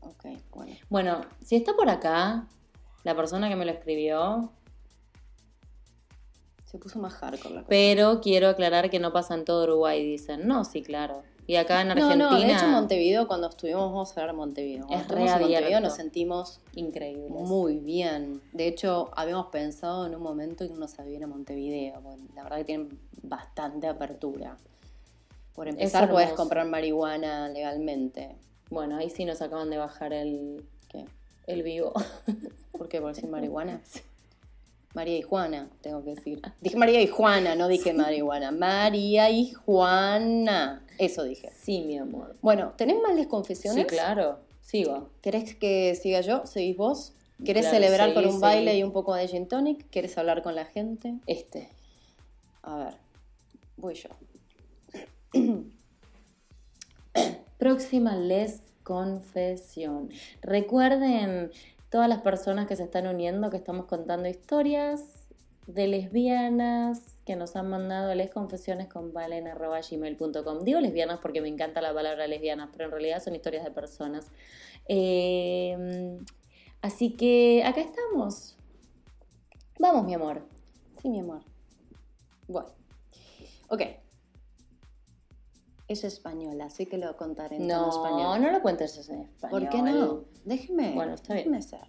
[0.00, 0.72] Ok, bueno.
[0.88, 2.48] Bueno, si está por acá,
[3.06, 4.50] la persona que me lo escribió,
[6.64, 7.68] se puso más hardcore la cosa.
[7.68, 10.48] Pero quiero aclarar que no pasa en todo Uruguay, dicen.
[10.48, 11.22] No, sí, claro.
[11.46, 12.16] Y acá en Argentina.
[12.16, 14.86] No, no, de hecho Montevideo, cuando estuvimos, vamos a ver Montevideo.
[14.90, 17.30] es en Montevideo nos sentimos increíbles.
[17.30, 18.42] Muy bien.
[18.52, 22.02] De hecho, habíamos pensado en un momento irnos a vivir a Montevideo.
[22.34, 24.56] la verdad que tienen bastante apertura.
[25.54, 28.34] Por empezar, puedes comprar marihuana legalmente.
[28.68, 30.64] Bueno, ahí sí nos acaban de bajar el.
[30.88, 31.04] ¿Qué?
[31.46, 31.92] El vivo.
[32.72, 33.00] ¿Por qué?
[33.00, 33.80] ¿Por decir marihuana?
[34.94, 36.40] María y Juana, tengo que decir.
[36.62, 38.50] Dije María y Juana, no dije marihuana.
[38.50, 40.82] María y Juana.
[40.98, 41.50] Eso dije.
[41.54, 42.36] Sí, mi amor.
[42.40, 43.82] Bueno, ¿tenés más desconfesiones?
[43.82, 44.38] Sí, claro.
[44.62, 45.10] Sigo.
[45.20, 46.46] ¿Querés que siga yo?
[46.46, 47.12] ¿Seguís vos?
[47.44, 49.88] ¿Querés celebrar con un baile y un poco de gin tonic?
[49.90, 51.14] ¿Querés hablar con la gente?
[51.26, 51.68] Este.
[52.62, 52.94] A ver,
[53.76, 54.08] voy yo.
[57.58, 60.10] Próxima les confesión.
[60.42, 61.50] Recuerden
[61.90, 65.26] todas las personas que se están uniendo, que estamos contando historias
[65.66, 69.12] de lesbianas que nos han mandado les confesiones con.
[70.64, 74.30] Digo lesbianas porque me encanta la palabra lesbianas, pero en realidad son historias de personas.
[74.86, 76.24] Em,
[76.80, 78.56] así que acá estamos.
[79.80, 80.46] Vamos, mi amor.
[81.02, 81.40] Sí, mi amor.
[82.46, 82.68] Bueno.
[83.68, 83.82] Ok.
[85.88, 88.22] Es española, así que lo contaré en español.
[88.22, 89.60] No, no lo cuentes en español.
[89.60, 90.24] ¿Por qué no?
[90.44, 90.94] Déjeme.
[90.94, 91.62] Bueno, está bien.
[91.62, 91.80] ser.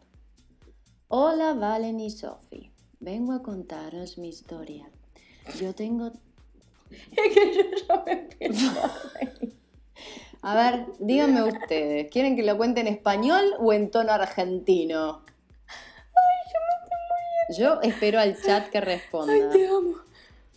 [1.07, 2.71] Hola, Valen y Sophie.
[2.99, 4.89] Vengo a contaros mi historia.
[5.59, 6.07] Yo tengo.
[6.91, 8.71] es que yo ya me empiezo
[10.41, 15.21] a ver, díganme ustedes, ¿quieren que lo cuente en español o en tono argentino?
[15.67, 19.33] Ay, yo me estoy Yo espero al chat que responda.
[19.33, 19.95] Ay, te amo.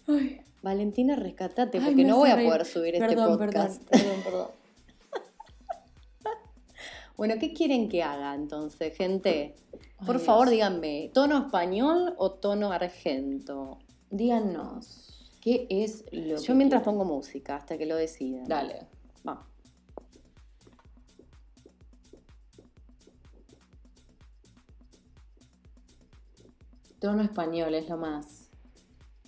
[0.07, 0.43] Ay.
[0.63, 3.83] Valentina, rescatate, porque no voy a poder subir este podcast.
[3.85, 4.49] Perdón, perdón, perdón.
[7.17, 9.57] bueno, ¿qué quieren que haga entonces, gente?
[10.05, 13.79] Por favor, díganme, ¿tono español o tono argento?
[14.11, 18.45] Díganos, ¿qué es lo Yo mientras pongo música hasta que lo decidan.
[18.45, 18.87] Dale.
[19.27, 19.47] Va.
[26.99, 28.51] Tono español es lo más.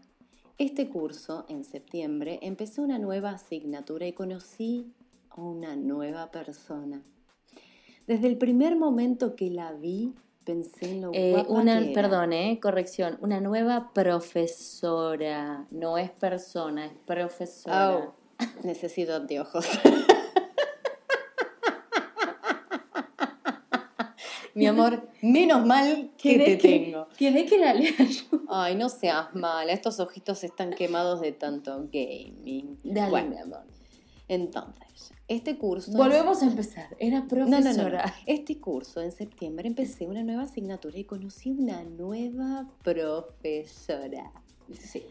[0.58, 4.92] Este curso, en septiembre, empecé una nueva asignatura y conocí
[5.30, 7.02] a una nueva persona.
[8.06, 10.14] Desde el primer momento que la vi,
[10.44, 13.18] pensé en lo eh, una, Perdón, eh, corrección.
[13.20, 15.66] Una nueva profesora.
[15.72, 17.96] No es persona, es profesora.
[17.96, 18.14] Oh,
[18.62, 19.66] necesito anteojos.
[24.54, 27.08] Mi amor, menos mal que te tengo.
[27.18, 28.40] ¿Querés que la lea yo?
[28.48, 32.78] Ay, no seas mala, estos ojitos están quemados de tanto gaming.
[32.82, 33.64] Dale, Bueno, mi amor.
[34.28, 35.92] Entonces, este curso...
[35.92, 36.96] Volvemos a empezar.
[36.98, 37.60] Era profesora.
[37.60, 37.98] no, no, no.
[38.26, 44.32] Este curso, en septiembre, empecé una nueva asignatura y conocí una nueva profesora.
[44.72, 45.02] Sí.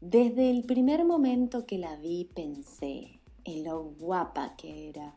[0.00, 5.16] Desde el primer momento que la vi pensé en lo guapa que era.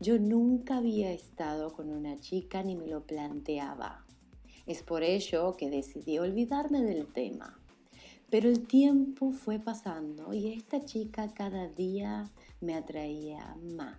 [0.00, 4.04] Yo nunca había estado con una chica ni me lo planteaba.
[4.66, 7.58] Es por ello que decidí olvidarme del tema.
[8.30, 12.30] Pero el tiempo fue pasando y esta chica cada día
[12.62, 13.98] me atraía más.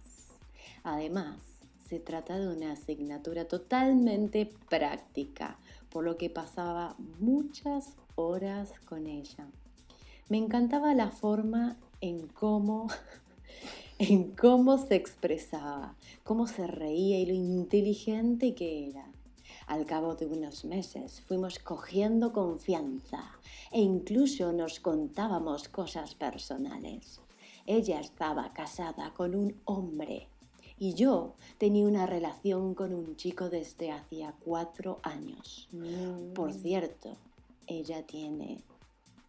[0.84, 1.40] Además,
[1.88, 9.48] se trata de una asignatura totalmente práctica, por lo que pasaba muchas horas con ella.
[10.30, 12.88] Me encantaba la forma en cómo,
[14.00, 19.06] en cómo se expresaba, cómo se reía y lo inteligente que era.
[19.68, 23.24] Al cabo de unos meses fuimos cogiendo confianza
[23.72, 27.23] e incluso nos contábamos cosas personales.
[27.66, 30.28] Ella estaba casada con un hombre
[30.78, 35.70] y yo tenía una relación con un chico desde hacía cuatro años.
[36.36, 37.16] Por cierto,
[37.68, 38.62] ella tiene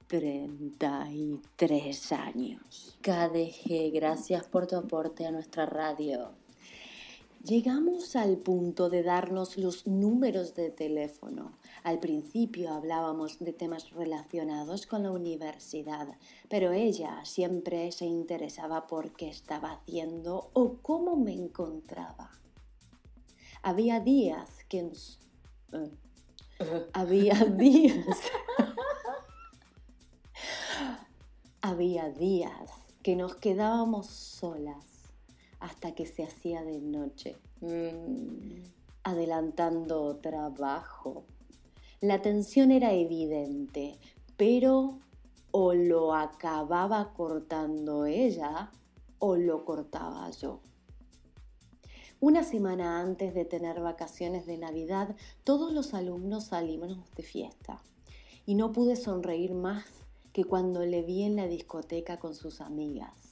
[0.09, 2.99] 33 años.
[3.03, 6.31] KDG, gracias por tu aporte a nuestra radio.
[7.45, 11.53] Llegamos al punto de darnos los números de teléfono.
[11.85, 16.09] Al principio hablábamos de temas relacionados con la universidad,
[16.49, 22.33] pero ella siempre se interesaba por qué estaba haciendo o cómo me encontraba.
[23.63, 24.81] Había días que...
[24.81, 24.93] en
[25.73, 28.19] eh, había días...
[31.61, 32.73] había días
[33.05, 35.13] que nos quedábamos solas
[35.61, 38.63] hasta que se hacía de noche, Mm,
[39.05, 41.25] adelantando trabajo.
[42.05, 43.99] La tensión era evidente,
[44.37, 44.99] pero
[45.53, 48.71] o lo acababa cortando ella
[49.19, 50.61] o lo cortaba yo.
[52.21, 57.83] Una semana antes de tener vacaciones de Navidad, todos los alumnos salimos de fiesta
[58.45, 59.87] y no pude sonreír más
[60.35, 63.24] que cuando le vi en la discoteca con sus amigas.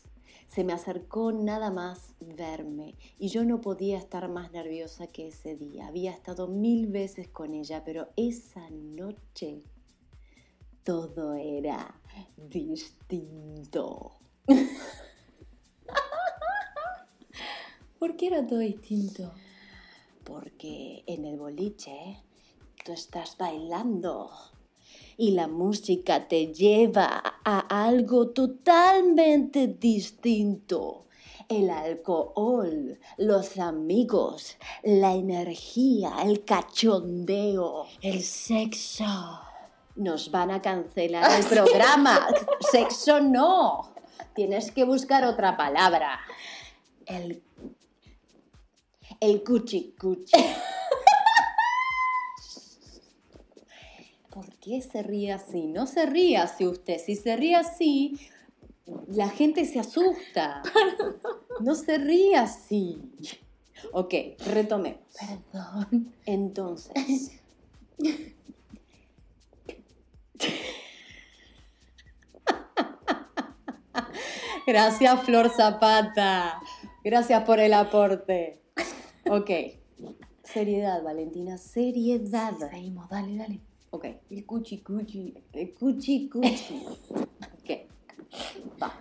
[0.52, 5.56] Se me acercó nada más verme y yo no podía estar más nerviosa que ese
[5.56, 5.86] día.
[5.86, 9.62] Había estado mil veces con ella, pero esa noche
[10.84, 11.98] todo era
[12.36, 14.18] distinto.
[17.98, 19.32] ¿Por qué era todo distinto?
[20.22, 22.22] Porque en el boliche
[22.84, 24.30] tú estás bailando
[25.22, 31.06] y la música te lleva a algo totalmente distinto.
[31.48, 37.86] El alcohol, los amigos, la energía, el cachondeo.
[38.00, 39.04] El sexo.
[39.94, 42.26] Nos van a cancelar el programa.
[42.72, 43.94] Sexo no.
[44.34, 46.18] Tienes que buscar otra palabra.
[47.06, 47.44] El
[49.20, 50.32] El cuchi cuchi.
[54.32, 55.66] ¿Por qué se ríe así?
[55.66, 56.98] No se ríe así usted.
[56.98, 58.18] Si se ríe así,
[59.08, 60.62] la gente se asusta.
[61.60, 62.98] No se ríe así.
[63.92, 64.14] Ok,
[64.46, 65.02] retomemos.
[65.52, 66.12] perdón.
[66.24, 67.38] Entonces.
[74.66, 76.58] Gracias, Flor Zapata.
[77.04, 78.62] Gracias por el aporte.
[79.30, 79.50] Ok.
[80.42, 82.54] Seriedad, Valentina, seriedad.
[82.70, 83.60] Seguimos, dale, dale.
[83.94, 84.06] Ok.
[84.30, 85.34] El cuchi cuchi.
[85.52, 86.82] El cuchi cuchi.
[87.10, 87.70] Ok.
[88.82, 88.98] Va.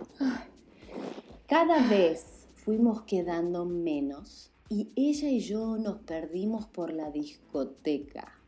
[1.46, 8.38] Cada vez fuimos quedando menos y ella y yo nos perdimos por la discoteca.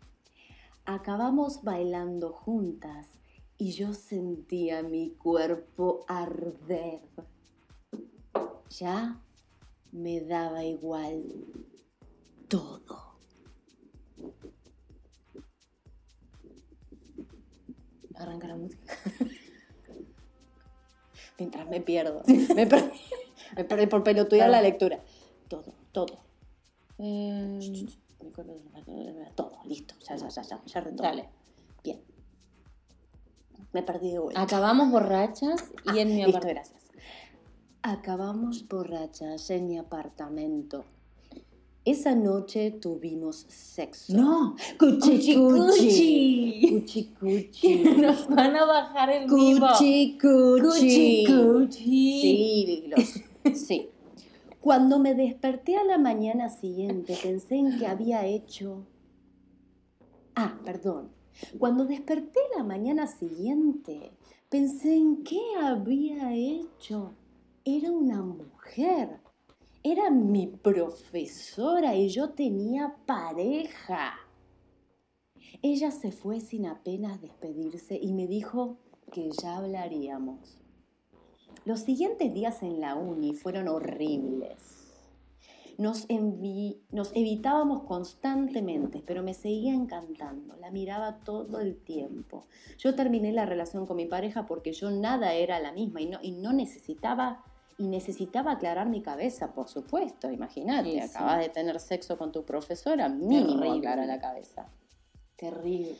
[0.85, 3.09] Acabamos bailando juntas
[3.57, 7.01] y yo sentía mi cuerpo arder.
[8.69, 9.19] Ya
[9.93, 11.25] me daba igual
[12.49, 13.15] todo.
[18.16, 18.94] Arranca la música.
[21.38, 22.22] Mientras me pierdo.
[22.55, 22.90] Me perdí,
[23.57, 25.00] me perdí por pelotudear la lectura.
[25.48, 26.18] Todo, todo.
[26.98, 27.59] Eh,
[29.35, 29.94] Todo, listo.
[30.08, 31.02] Ya, ya, ya, ya, ya retomo.
[31.02, 31.29] dale.
[31.83, 32.00] Bien.
[33.73, 34.40] Me perdí de vuelta.
[34.40, 36.48] Acabamos borrachas y en mi apartamento.
[36.48, 36.83] gracias.
[37.83, 40.85] Acabamos borrachas en mi apartamento.
[41.85, 44.15] Esa noche tuvimos sexo.
[44.15, 44.57] No.
[44.79, 47.15] Cuchi Cuchi, cuchi.
[47.21, 47.85] cuchi.
[48.01, 49.67] Nos van a bajar el vivo.
[49.69, 50.63] Cuchi cuchi.
[50.63, 52.21] Cuchi, cuchi.
[52.23, 53.89] Sí, los- sí.
[54.61, 58.87] Cuando me desperté a la mañana siguiente, pensé en que había hecho
[60.37, 61.11] Ah, perdón.
[61.59, 64.11] Cuando desperté la mañana siguiente,
[64.49, 67.13] pensé en qué había hecho.
[67.65, 69.21] Era una mujer.
[69.87, 74.15] Era mi profesora y yo tenía pareja.
[75.61, 78.79] Ella se fue sin apenas despedirse y me dijo
[79.13, 80.57] que ya hablaríamos.
[81.67, 84.57] Los siguientes días en la uni fueron horribles.
[85.77, 90.57] Nos, evitábamos constantemente, pero me seguía encantando.
[90.57, 92.47] La miraba todo el tiempo.
[92.79, 96.55] Yo terminé la relación con mi pareja porque yo nada era la misma y no
[96.55, 97.45] necesitaba
[97.79, 100.31] y necesitaba aclarar mi cabeza, por supuesto.
[100.31, 104.66] Imagínate, acabas de tener sexo con tu profesora, mínimo aclara la cabeza.
[105.37, 105.96] Terrible.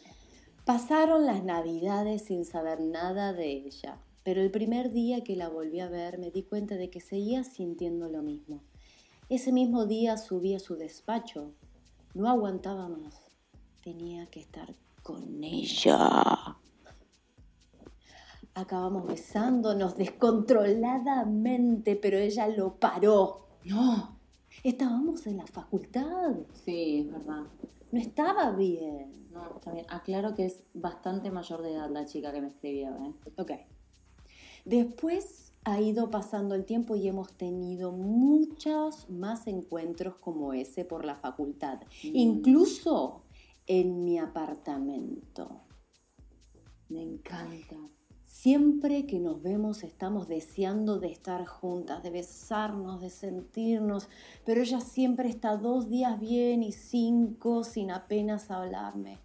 [0.65, 5.81] Pasaron las navidades sin saber nada de ella, pero el primer día que la volví
[5.81, 8.63] a ver me di cuenta de que seguía sintiendo lo mismo.
[9.29, 11.53] Ese mismo día subí a su despacho.
[12.15, 13.21] No aguantaba más.
[13.83, 16.57] Tenía que estar con ella.
[18.55, 23.47] Acabamos besándonos descontroladamente, pero ella lo paró.
[23.65, 24.19] No,
[24.63, 26.35] estábamos en la facultad.
[26.65, 27.45] Sí, es verdad.
[27.91, 29.13] No estaba bien.
[29.33, 29.87] No, está bien.
[29.89, 33.15] Aclaro que es bastante mayor de edad la chica que me escribió, ¿eh?
[33.37, 33.51] Ok.
[34.65, 41.05] Después ha ido pasando el tiempo y hemos tenido muchos más encuentros como ese por
[41.05, 42.09] la facultad, mm.
[42.13, 43.23] incluso
[43.67, 45.63] en mi apartamento.
[46.89, 47.77] Me encanta.
[48.45, 54.11] Siempre que nos vemos estamos deseando de estar juntas, de besarnos, de sentirnos,
[54.45, 59.19] pero ella siempre está dos días bien y cinco sin apenas hablarme.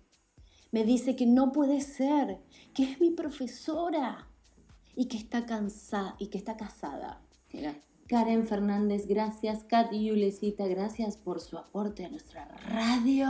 [0.72, 2.40] Me dice que no puede ser,
[2.74, 4.30] que es mi profesora,
[4.96, 7.22] y que está cansada y que está casada.
[7.52, 7.76] Mira.
[8.08, 9.66] Karen Fernández, gracias.
[9.66, 13.28] Kat Yulecita, gracias por su aporte a nuestra radio.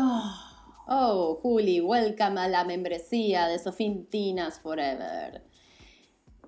[0.88, 5.49] Oh, Juli, welcome a la membresía de Sofintinas Forever.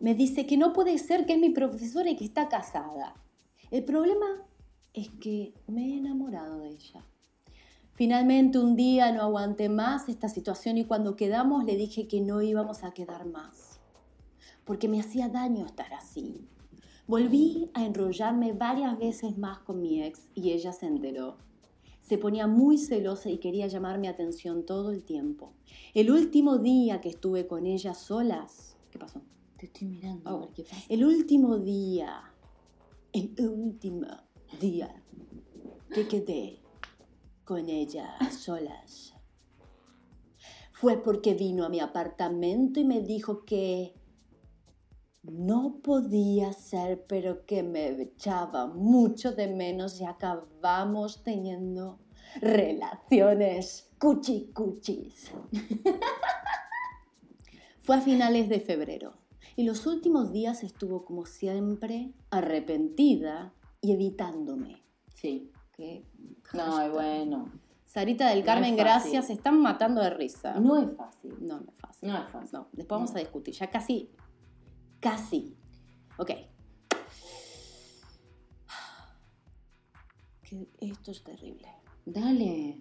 [0.01, 3.15] Me dice que no puede ser que es mi profesora y que está casada.
[3.69, 4.43] El problema
[4.93, 7.05] es que me he enamorado de ella.
[7.93, 12.41] Finalmente un día no aguanté más esta situación y cuando quedamos le dije que no
[12.41, 13.71] íbamos a quedar más
[14.65, 16.47] porque me hacía daño estar así.
[17.07, 21.37] Volví a enrollarme varias veces más con mi ex y ella se enteró.
[22.01, 25.53] Se ponía muy celosa y quería llamar mi atención todo el tiempo.
[25.93, 29.21] El último día que estuve con ella solas, ¿qué pasó?
[29.61, 30.27] Te estoy mirando.
[30.27, 30.81] a ver qué pasa.
[30.89, 32.33] El último día,
[33.13, 34.07] el último
[34.59, 35.03] día
[35.93, 36.63] que quedé
[37.43, 39.13] con ella solas,
[40.71, 43.93] fue porque vino a mi apartamento y me dijo que
[45.21, 51.99] no podía ser, pero que me echaba mucho de menos y acabamos teniendo
[52.41, 55.31] relaciones cuchicuchis.
[57.83, 59.20] Fue a finales de febrero
[59.55, 64.83] y los últimos días estuvo como siempre arrepentida y evitándome.
[65.13, 65.51] Sí.
[66.53, 67.51] no, bueno.
[67.85, 69.27] Sarita del Carmen, gracias.
[69.27, 70.59] Se están matando de risa.
[70.59, 71.35] No es fácil.
[71.41, 72.09] No, no es fácil.
[72.09, 72.49] No es fácil.
[72.53, 73.53] No, después vamos a discutir.
[73.53, 74.09] Ya casi
[75.01, 75.57] Casi.
[76.17, 76.29] Ok.
[80.79, 81.67] esto es terrible.
[82.05, 82.79] Dale.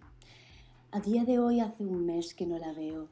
[0.92, 3.08] A día de hoy hace un mes que no la veo,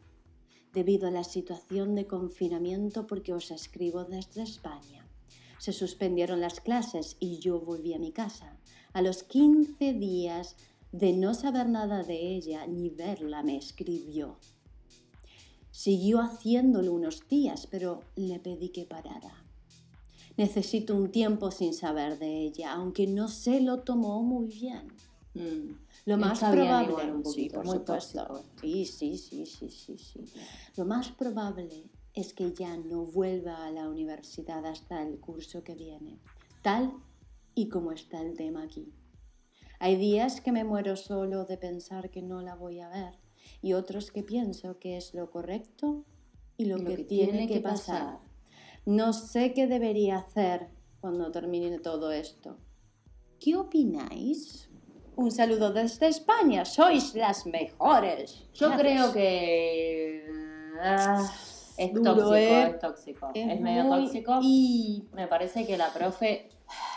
[0.79, 5.05] debido a la situación de confinamiento porque os escribo desde España.
[5.59, 8.57] Se suspendieron las clases y yo volví a mi casa.
[8.93, 10.55] A los 15 días
[10.93, 14.37] de no saber nada de ella ni verla me escribió.
[15.73, 19.35] Siguió haciéndolo unos días, pero le pedí que parara.
[20.37, 24.93] Necesito un tiempo sin saber de ella, aunque no se lo tomó muy bien.
[25.35, 25.88] Mm.
[26.09, 28.43] Lo más probable, un sí, por supuesto.
[28.63, 30.25] Sí, sí, sí, sí, sí, sí.
[30.75, 35.75] Lo más probable es que ya no vuelva a la universidad hasta el curso que
[35.75, 36.19] viene,
[36.63, 36.95] tal
[37.55, 38.91] y como está el tema aquí.
[39.81, 43.19] Hay días que me muero solo de pensar que no la voy a ver
[43.61, 46.07] y otros que pienso que es lo correcto
[46.57, 48.19] y lo, que, tiene, que pasar.
[48.87, 50.69] No sé qué debería hacer
[51.03, 52.57] cuando termine todo esto.
[53.39, 54.68] ¿Qué opináis?
[55.19, 58.47] Un saludo desde España, sois las mejores.
[58.55, 60.25] Yo creo que
[60.81, 61.29] ah,
[61.77, 62.63] es, tóxico, ¿eh?
[62.63, 64.39] es tóxico, es medio tóxico.
[64.41, 66.51] Y me parece que la profe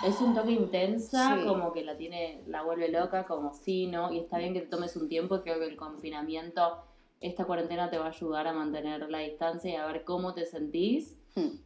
[0.05, 4.13] es un toque intensa, como que la tiene, la vuelve loca, como si, ¿no?
[4.13, 6.77] Y está bien que te tomes un tiempo y creo que el confinamiento,
[7.21, 10.45] esta cuarentena te va a ayudar a mantener la distancia y a ver cómo te
[10.45, 11.17] sentís.
[11.33, 11.57] Hmm.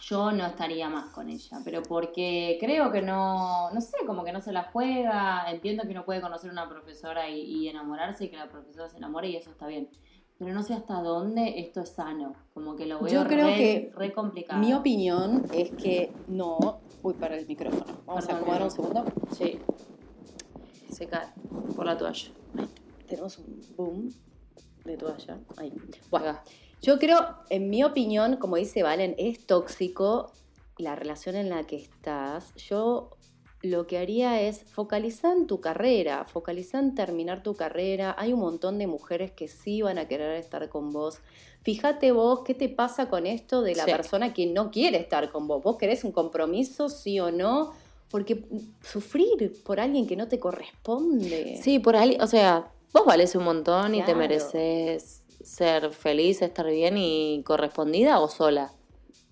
[0.00, 4.32] Yo no estaría más con ella, pero porque creo que no, no sé, como que
[4.32, 8.36] no se la juega, entiendo que no puede conocer una profesora y, enamorarse y que
[8.36, 9.88] la profesora se enamore y eso está bien.
[10.38, 13.92] Pero no sé hasta dónde esto es sano, como que lo veo Yo creo que
[13.94, 14.60] re complicado.
[14.60, 16.78] Mi opinión es que no.
[17.02, 18.00] Uy, para el micrófono.
[18.06, 19.04] Vamos a acomodar un segundo.
[19.32, 19.58] Sí.
[20.90, 21.28] Se cae
[21.74, 22.30] por la toalla.
[23.08, 24.14] tenemos un boom
[24.84, 25.38] de toalla.
[25.56, 25.72] Ahí.
[26.08, 26.38] Bueno,
[26.80, 30.32] yo creo, en mi opinión, como dice Valen, es tóxico
[30.76, 32.54] la relación en la que estás.
[32.54, 33.10] Yo
[33.62, 38.14] lo que haría es focalizar en tu carrera, focalizar en terminar tu carrera.
[38.16, 41.18] Hay un montón de mujeres que sí van a querer estar con vos.
[41.62, 45.48] Fíjate vos qué te pasa con esto de la persona que no quiere estar con
[45.48, 45.62] vos.
[45.62, 47.72] ¿Vos querés un compromiso, sí o no?
[48.10, 48.44] Porque
[48.82, 51.58] sufrir por alguien que no te corresponde.
[51.60, 56.66] Sí, por alguien, o sea, vos vales un montón y te mereces ser feliz, estar
[56.66, 58.72] bien y correspondida o sola.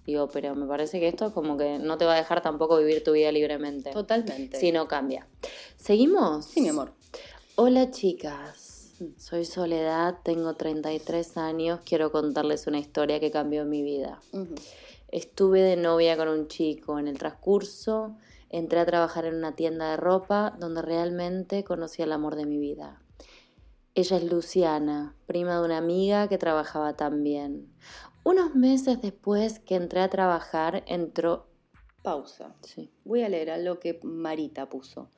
[0.07, 3.05] Digo, pero me parece que esto como que no te va a dejar tampoco vivir
[3.05, 3.91] tu vida libremente.
[3.91, 4.59] Totalmente.
[4.59, 5.27] Si no cambia.
[5.77, 6.47] ¿Seguimos?
[6.47, 6.95] Sí, mi amor.
[7.57, 14.21] Hola chicas, soy Soledad, tengo 33 años, quiero contarles una historia que cambió mi vida.
[15.09, 18.17] Estuve de novia con un chico en el transcurso,
[18.51, 22.59] entré a trabajar en una tienda de ropa donde realmente conocí el amor de mi
[22.59, 23.01] vida.
[23.97, 27.73] Ella es Luciana, prima de una amiga que trabajaba también.
[28.25, 31.49] Unos meses después que entré a trabajar, entró...
[32.03, 32.55] Pausa.
[32.61, 32.93] Sí.
[33.05, 35.11] Voy a leer lo que Marita puso.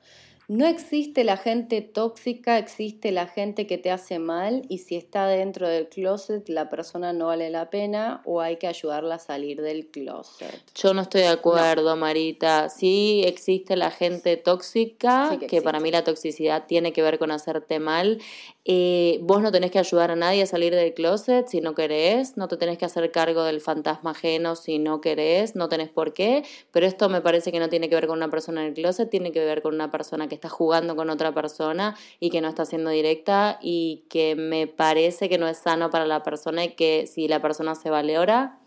[0.49, 5.27] No existe la gente tóxica, existe la gente que te hace mal y si está
[5.27, 9.61] dentro del closet la persona no vale la pena o hay que ayudarla a salir
[9.61, 10.59] del closet.
[10.73, 12.69] Yo no estoy de acuerdo, Marita.
[12.69, 17.77] Sí existe la gente tóxica, que, para mí la toxicidad tiene que ver con hacerte
[17.77, 18.19] mal.
[18.65, 22.37] Eh, vos no tenés que ayudar a nadie a salir del closet si no querés,
[22.37, 26.13] no te tenés que hacer cargo del fantasma ajeno si no querés, no tenés por
[26.13, 28.73] qué, pero esto me parece que no tiene que ver con una persona en el
[28.73, 32.41] closet, tiene que ver con una persona que está jugando con otra persona y que
[32.41, 36.63] no está siendo directa y que me parece que no es sano para la persona
[36.63, 38.59] y que si la persona se valora,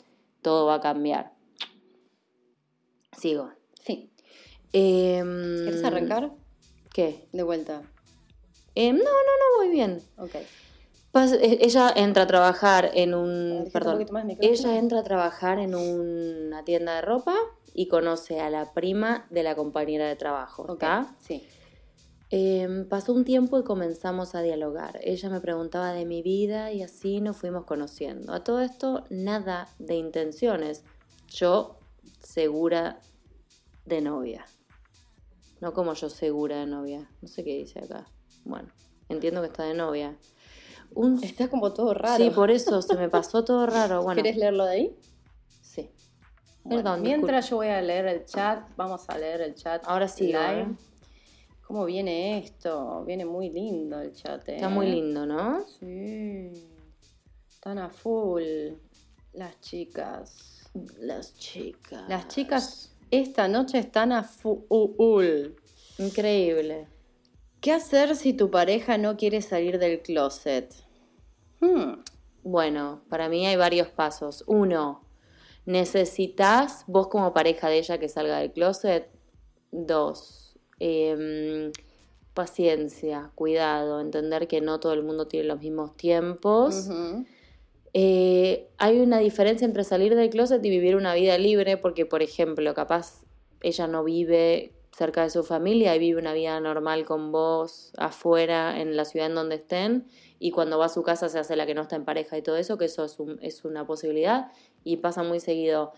[0.43, 1.33] todo va a cambiar.
[3.19, 3.51] Sigo.
[3.85, 4.11] Sí.
[4.73, 6.31] Em, ¿Quieres arrancar?
[6.93, 7.27] ¿Qué?
[7.33, 7.83] De vuelta.
[8.75, 10.03] Em, no, no, no, voy bien.
[10.19, 10.35] Ok.
[10.35, 13.69] E, ella entra a trabajar en un.
[13.73, 14.07] perdón.
[14.41, 17.35] ella entra a trabajar en una tienda de ropa
[17.75, 20.73] y conoce a la prima de la compañera de trabajo.
[20.73, 21.15] ¿Está?
[21.21, 21.47] Sí.
[22.35, 24.99] Em, pasó un tiempo y comenzamos a dialogar.
[25.03, 28.33] Ella me preguntaba de mi vida y así nos fuimos conociendo.
[28.33, 30.83] A todo esto, nada de intenciones.
[31.29, 31.79] Yo
[32.21, 33.01] segura
[33.85, 34.47] de novia.
[35.61, 37.07] No como yo segura de novia.
[37.21, 38.07] No sé qué dice acá.
[38.45, 38.71] Bueno,
[39.11, 40.17] entiendo que está de novia.
[41.23, 42.17] Está como todo raro.
[42.17, 44.03] Sí, por eso se me pasó todo raro.
[44.03, 44.99] Bueno, ¿Quieres leerlo de ahí?
[45.61, 45.91] Sí.
[46.67, 47.03] Perdón.
[47.03, 49.83] Mientras yo voy a leer el chat, vamos a leer el chat.
[49.85, 50.29] Ahora sí.
[50.29, 50.92] Live.
[51.73, 53.03] ¿Cómo viene esto?
[53.07, 54.47] Viene muy lindo el chat.
[54.47, 54.91] Está muy ¿eh?
[54.91, 55.65] lindo, ¿no?
[55.81, 56.53] Sí.
[57.49, 58.43] Están a full
[59.33, 60.71] las chicas.
[61.01, 62.07] Las chicas.
[62.11, 65.55] Las chicas esta noche están a full.
[65.97, 66.89] Increíble.
[67.63, 70.75] ¿Qué hacer si tu pareja no quiere salir del closet?
[71.61, 72.03] Hmm.
[72.43, 74.45] Bueno, para mí hay varios pasos.
[74.47, 75.07] Uno,
[75.65, 79.09] necesitas vos como pareja de ella que salga del closet.
[79.71, 80.42] Dos,
[80.79, 81.73] Em,
[82.35, 86.89] paciencia, cuidado, entender que no todo el mundo tiene los mismos tiempos.
[87.95, 92.23] Eh, hay una diferencia entre salir del closet y vivir una vida libre, porque, por
[92.23, 93.23] ejemplo, capaz
[93.61, 98.81] ella no vive cerca de su familia y vive una vida normal con vos afuera
[98.81, 100.07] en la ciudad en donde estén
[100.39, 102.43] y cuando va a su casa se hace la que no está en pareja y
[102.43, 104.53] todo eso, que eso es, es una posibilidad
[104.85, 105.93] y pasa muy seguido.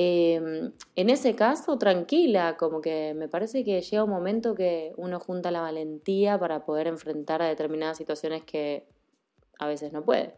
[0.00, 5.18] Em, en ese caso, tranquila, como que me parece que llega un momento que uno
[5.18, 8.86] junta la valentía para poder enfrentar a determinadas situaciones que
[9.58, 10.36] a veces no puede.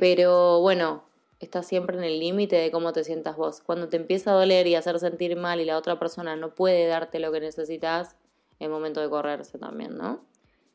[0.00, 1.04] Pero bueno,
[1.38, 3.60] está siempre en el límite de cómo te sientas vos.
[3.60, 6.86] Cuando te empieza a doler y hacer sentir mal y la otra persona no puede
[6.86, 8.16] darte lo que necesitas,
[8.58, 10.24] es momento de correrse también, ¿no?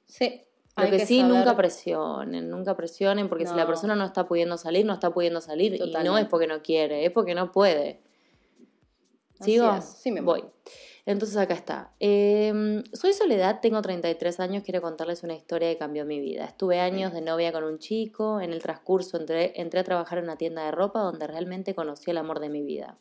[0.06, 0.44] Sí,
[0.76, 4.86] lo que, sí, nunca presionen, nunca presionen, porque si la persona no está pudiendo salir,
[4.86, 5.76] no está pudiendo salir.
[5.76, 8.02] Y no es porque no quiere, es porque no puede.
[9.40, 9.82] ¿Sigo?
[9.82, 10.44] Sí, me voy.
[11.06, 11.92] Entonces acá está.
[12.00, 16.46] Em, soy Soledad, tengo 33 años, quiero contarles una historia que cambió mi vida.
[16.46, 20.26] Estuve años de novia con un chico, en el transcurso entré, entré a trabajar en
[20.26, 22.98] una tienda de ropa donde realmente conocí el amor de mi vida.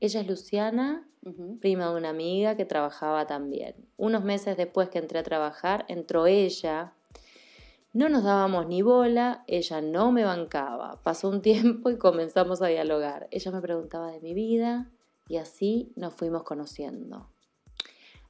[0.00, 1.06] Ella es Luciana,
[1.60, 3.74] prima de una amiga que trabajaba también.
[3.96, 6.92] Unos meses después que entré a trabajar, entró ella
[7.92, 11.00] No nos dábamos ni bola, ella no me bancaba.
[11.02, 13.28] Pasó un tiempo y comenzamos a dialogar.
[13.30, 14.90] Ella me preguntaba de mi vida
[15.28, 17.30] y así nos fuimos conociendo.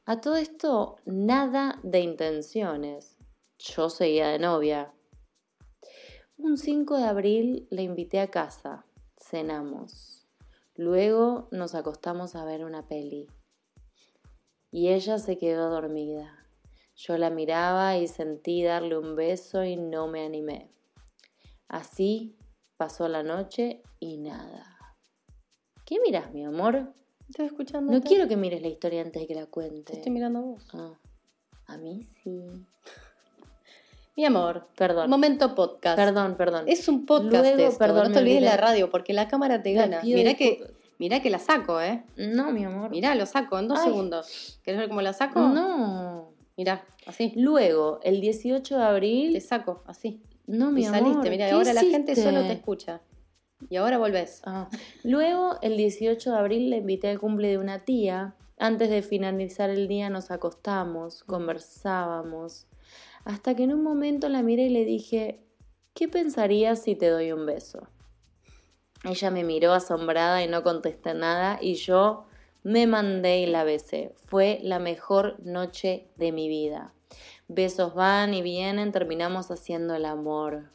[0.07, 3.17] A todo esto, nada de intenciones.
[3.59, 4.93] Yo seguía de novia.
[6.37, 8.85] Un 5 de abril la invité a casa.
[9.17, 10.27] Cenamos.
[10.77, 13.29] Luego nos acostamos a ver una peli.
[14.71, 16.45] Y ella se quedó dormida.
[16.97, 20.71] Yo la miraba y sentí darle un beso y no me animé.
[21.69, 22.37] Así
[22.77, 24.74] pasó la noche y nada.
[25.85, 26.93] ¿Qué miras, mi amor?
[27.28, 27.93] Estoy escuchando.
[27.93, 29.93] No quiero que mires la historia antes de que la cuente.
[29.93, 30.66] Te estoy mirando a vos.
[30.72, 30.93] Ah,
[31.66, 32.43] a mí sí.
[34.16, 35.11] Mi amor, Perdón.
[35.11, 35.97] momento podcast.
[35.97, 36.64] Perdón, perdón.
[36.68, 38.51] Es un podcast Luego, esto, perdón, no te olvides olvidé.
[38.51, 40.03] la radio porque la cámara te Te gana.
[40.05, 40.64] Mirá que,
[40.99, 42.05] mirá que la saco, ¿eh?
[42.16, 42.91] No, mi amor.
[42.91, 43.87] Mirá, lo saco en dos Ay.
[43.87, 44.61] segundos.
[44.62, 45.41] ¿Querés ver cómo la saco?
[45.41, 46.28] No.
[46.57, 47.32] Mirá, así.
[47.35, 49.41] Luego, el 18 de Te abril.
[49.41, 50.22] saco, así.
[50.47, 51.01] No, mi y amor.
[51.01, 52.30] saliste, mirá, ¿qué ahora la gente hiciste?
[52.30, 53.01] solo te escucha.
[53.69, 54.43] Y ahora volvés.
[54.45, 54.69] Ah.
[55.03, 58.35] Luego, el 18 de abril, le invité al cumple de una tía.
[58.59, 62.67] Antes de finalizar el día nos acostamos, conversábamos.
[63.25, 65.41] Hasta que en un momento la miré y le dije,
[65.95, 67.89] ¿qué pensarías si te doy un beso?
[69.05, 72.27] Ella me miró asombrada y no contesté nada y yo
[72.63, 74.15] me mandé y la besé.
[74.27, 76.95] Fue la mejor noche de mi vida.
[77.49, 80.71] Besos van y vienen, terminamos haciendo el amor.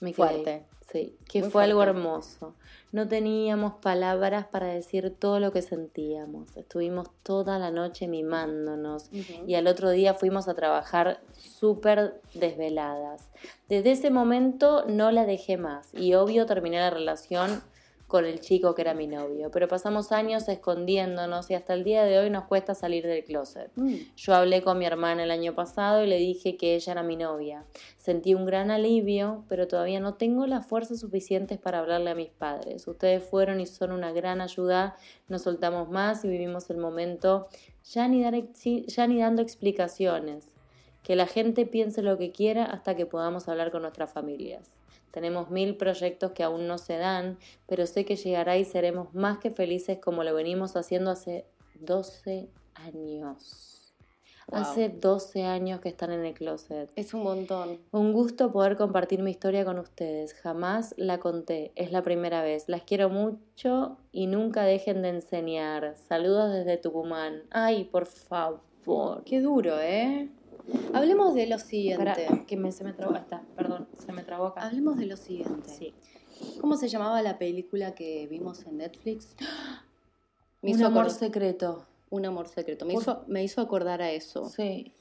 [0.00, 0.12] Me.
[0.12, 0.64] Fuerte.
[0.90, 2.54] Sí, que Muy fue algo hermoso.
[2.92, 6.56] No teníamos palabras para decir todo lo que sentíamos.
[6.56, 9.10] Estuvimos toda la noche mimándonos
[9.46, 13.28] y al otro día fuimos a trabajar súper desveladas.
[13.68, 17.62] Desde ese momento no la dejé más y obvio terminé la relación
[18.08, 22.04] con el chico que era mi novio, pero pasamos años escondiéndonos y hasta el día
[22.04, 23.70] de hoy nos cuesta salir del closet.
[23.76, 23.94] Mm.
[24.16, 27.16] Yo hablé con mi hermana el año pasado y le dije que ella era mi
[27.16, 27.64] novia.
[27.98, 32.30] Sentí un gran alivio, pero todavía no tengo las fuerzas suficientes para hablarle a mis
[32.30, 32.88] padres.
[32.88, 34.96] Ustedes fueron y son una gran ayuda.
[35.28, 37.48] Nos soltamos más y vivimos el momento
[37.92, 40.46] ya ni, dar ex- ya ni dando explicaciones.
[41.02, 44.72] Que la gente piense lo que quiera hasta que podamos hablar con nuestras familias.
[45.10, 49.38] Tenemos mil proyectos que aún no se dan, pero sé que llegará y seremos más
[49.38, 51.46] que felices como lo venimos haciendo hace
[51.80, 53.94] 12 años.
[54.50, 54.60] Wow.
[54.60, 56.90] Hace 12 años que están en el closet.
[56.96, 57.80] Es un montón.
[57.90, 60.32] Un gusto poder compartir mi historia con ustedes.
[60.32, 62.66] Jamás la conté, es la primera vez.
[62.66, 65.96] Las quiero mucho y nunca dejen de enseñar.
[66.08, 67.42] Saludos desde Tucumán.
[67.50, 68.62] Ay, por favor.
[69.26, 70.30] Qué duro, ¿eh?
[70.92, 72.04] Hablemos de lo siguiente.
[72.04, 73.14] Pará, que me, se me trabó.
[73.16, 74.62] Está, perdón, se me trabó acá.
[74.62, 75.68] Hablemos de lo siguiente.
[75.68, 75.94] Sí.
[76.60, 79.34] ¿Cómo se llamaba la película que vimos en Netflix?
[80.62, 81.86] Me Un hizo amor secreto.
[82.10, 82.84] Un amor secreto.
[82.84, 84.48] Me Por- hizo, me hizo acordar a eso.
[84.48, 84.92] Sí.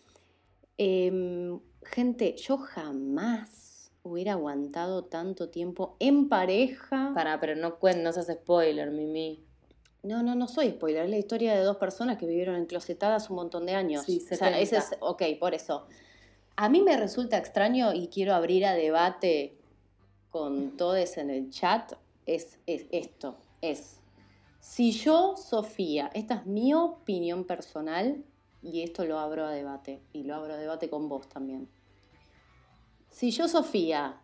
[0.77, 7.11] Em, gente, yo jamás hubiera aguantado tanto tiempo en pareja.
[7.15, 9.46] Pará, pero no, no seas spoiler, Mimi.
[10.07, 11.03] No, no, no soy spoiler.
[11.03, 14.05] Es la historia de dos personas que vivieron enclosetadas un montón de años.
[14.05, 14.59] Sí, o sea, 70.
[14.59, 15.85] ese es, ok, por eso.
[16.55, 19.57] A mí me resulta extraño y quiero abrir a debate
[20.29, 21.93] con todos en el chat.
[22.25, 23.99] Es, es esto, es.
[24.59, 28.23] Si yo, Sofía, esta es mi opinión personal
[28.61, 31.69] y esto lo abro a debate y lo abro a debate con vos también.
[33.09, 34.21] Si yo, Sofía,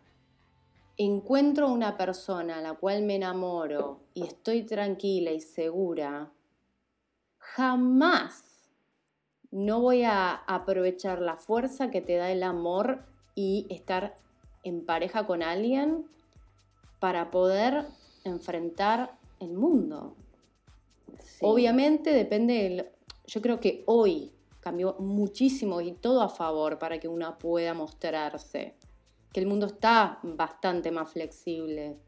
[0.96, 6.30] encuentro una persona a la cual me enamoro y estoy tranquila y segura,
[7.38, 8.44] jamás
[9.50, 14.16] no voy a aprovechar la fuerza que te da el amor y estar
[14.62, 16.06] en pareja con alguien
[16.98, 17.86] para poder
[18.24, 20.16] enfrentar el mundo.
[21.20, 21.38] Sí.
[21.40, 22.88] Obviamente depende del...
[23.26, 28.74] Yo creo que hoy cambió muchísimo y todo a favor para que una pueda mostrarse.
[29.34, 31.98] Que el mundo está bastante más flexible.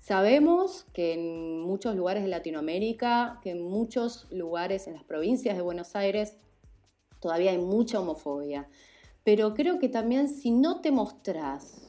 [0.00, 5.62] Sabemos que en muchos lugares de Latinoamérica, que en muchos lugares en las provincias de
[5.62, 6.36] Buenos Aires,
[7.20, 8.68] todavía hay mucha homofobia.
[9.24, 11.84] Pero creo que también si no te mostrás,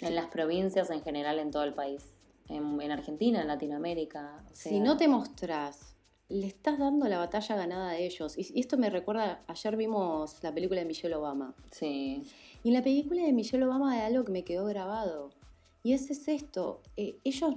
[0.00, 2.04] En las provincias en general, en todo el país.
[2.48, 4.44] En, en Argentina, en Latinoamérica.
[4.44, 5.96] o Si no te mostrás,
[6.28, 8.36] le estás dando la batalla ganada a ellos.
[8.36, 11.54] Y esto me recuerda, ayer vimos la película de Michelle Obama.
[11.70, 12.24] Sí.
[12.66, 15.30] Y en la película de Michelle Obama hay algo que me quedó grabado.
[15.84, 16.80] Y ese es esto.
[16.96, 17.54] eh, ellos,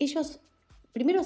[0.00, 0.40] ellos,
[0.92, 1.22] primero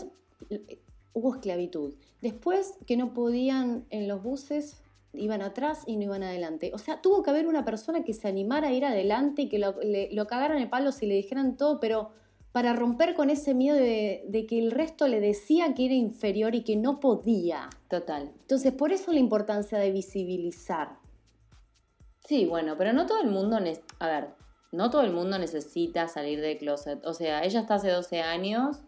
[0.50, 0.78] eh,
[1.14, 1.94] hubo esclavitud.
[2.20, 4.82] Después que no podían en los buses,
[5.14, 6.72] iban atrás y no iban adelante.
[6.74, 9.58] O sea, tuvo que haber una persona que se animara a ir adelante y que
[9.58, 12.10] lo, le- lo cagaran el palo si le dijeran todo, pero
[12.52, 16.54] para romper con ese miedo de, de que el resto le decía que era inferior
[16.54, 17.70] y que no podía.
[17.88, 18.30] Total.
[18.42, 21.02] Entonces, por eso la importancia de visibilizar.
[22.24, 23.58] Sí, bueno, pero no todo el mundo,
[23.98, 24.28] a ver,
[24.72, 27.04] no todo el mundo necesita salir del closet.
[27.06, 28.78] O sea, ella está hace 12 años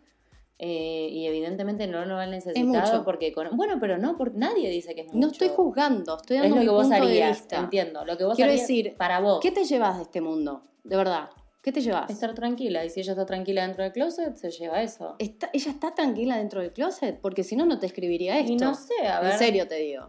[0.59, 3.05] eh, y evidentemente no lo ha necesitado mucho.
[3.05, 3.55] porque con...
[3.57, 5.19] Bueno, pero no, porque nadie dice que es mucho.
[5.19, 7.57] No estoy juzgando, estoy Es dando lo mi que vos punto de harías, vista.
[7.59, 8.05] entiendo.
[8.07, 9.41] Lo que vos Quiero harías decir, para vos.
[9.43, 10.63] ¿Qué te llevas de este mundo?
[10.83, 11.29] De verdad.
[11.63, 12.09] ¿Qué te llevas?
[12.09, 12.85] Estar tranquila.
[12.85, 15.17] Y si ella está tranquila dentro del closet, se lleva eso.
[15.19, 17.21] Está- ¿Ella está tranquila dentro del closet?
[17.21, 18.53] Porque si no, no te escribiría esto.
[18.53, 19.33] Y no sé, a ver.
[19.33, 20.09] En serio te digo.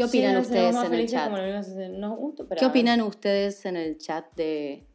[0.00, 1.30] ¿Qué opinan Sí, ustedes en el chat?
[1.90, 4.86] nos gusta, pero ¿Qué opinan ustedes en el chat de,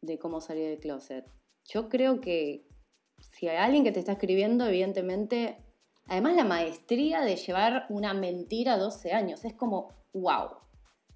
[0.00, 1.26] de cómo salir del closet?
[1.64, 2.68] Yo creo que
[3.18, 5.58] si hay alguien que te está escribiendo, evidentemente,
[6.06, 10.50] además la maestría de llevar una mentira a 12 años, es como, wow.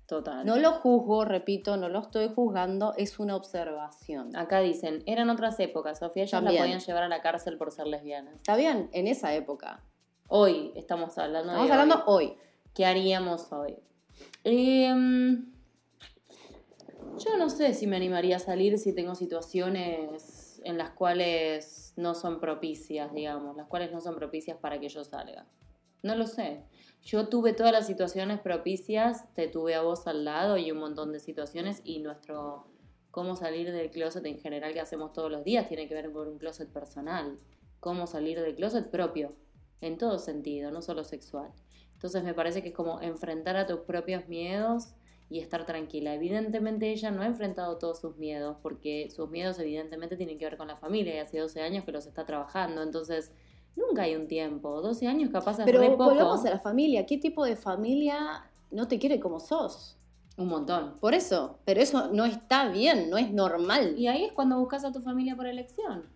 [0.07, 0.45] Total.
[0.45, 4.35] No lo juzgo, repito, no lo estoy juzgando, es una observación.
[4.35, 7.87] Acá dicen, eran otras épocas, Sofía, ellas la podían llevar a la cárcel por ser
[7.87, 8.35] lesbianas.
[8.35, 8.91] ¿Está bien?
[8.93, 9.85] En esa época.
[10.27, 12.27] Hoy estamos hablando Estamos de hablando hoy.
[12.27, 12.37] hoy.
[12.75, 13.77] ¿Qué haríamos hoy?
[14.45, 15.53] Em,
[17.19, 22.15] yo no sé si me animaría a salir si tengo situaciones en las cuales no
[22.15, 25.47] son propicias, digamos, las cuales no son propicias para que yo salga.
[26.03, 26.65] No lo sé.
[27.03, 31.13] Yo tuve todas las situaciones propicias, te tuve a vos al lado y un montón
[31.13, 32.67] de situaciones y nuestro
[33.11, 36.29] cómo salir del closet en general que hacemos todos los días tiene que ver con
[36.29, 37.39] un closet personal.
[37.81, 39.35] Cómo salir del closet propio,
[39.81, 41.51] en todo sentido, no solo sexual.
[42.01, 44.95] Entonces me parece que es como enfrentar a tus propios miedos
[45.29, 46.15] y estar tranquila.
[46.15, 50.57] Evidentemente ella no ha enfrentado todos sus miedos, porque sus miedos evidentemente tienen que ver
[50.57, 52.83] con la familia y hace 12 años que los está trabajando.
[52.83, 53.33] Entonces,
[53.77, 54.81] nunca hay un tiempo.
[54.81, 56.07] 12 años capaz es re Pero poco.
[56.07, 57.05] volvamos a la familia.
[57.05, 59.99] ¿Qué tipo de familia no te quiere como sos?
[60.39, 60.99] Un montón.
[61.01, 63.99] Por eso, pero eso no está bien, no es normal.
[63.99, 66.07] Y ahí es cuando buscas a tu familia por elección.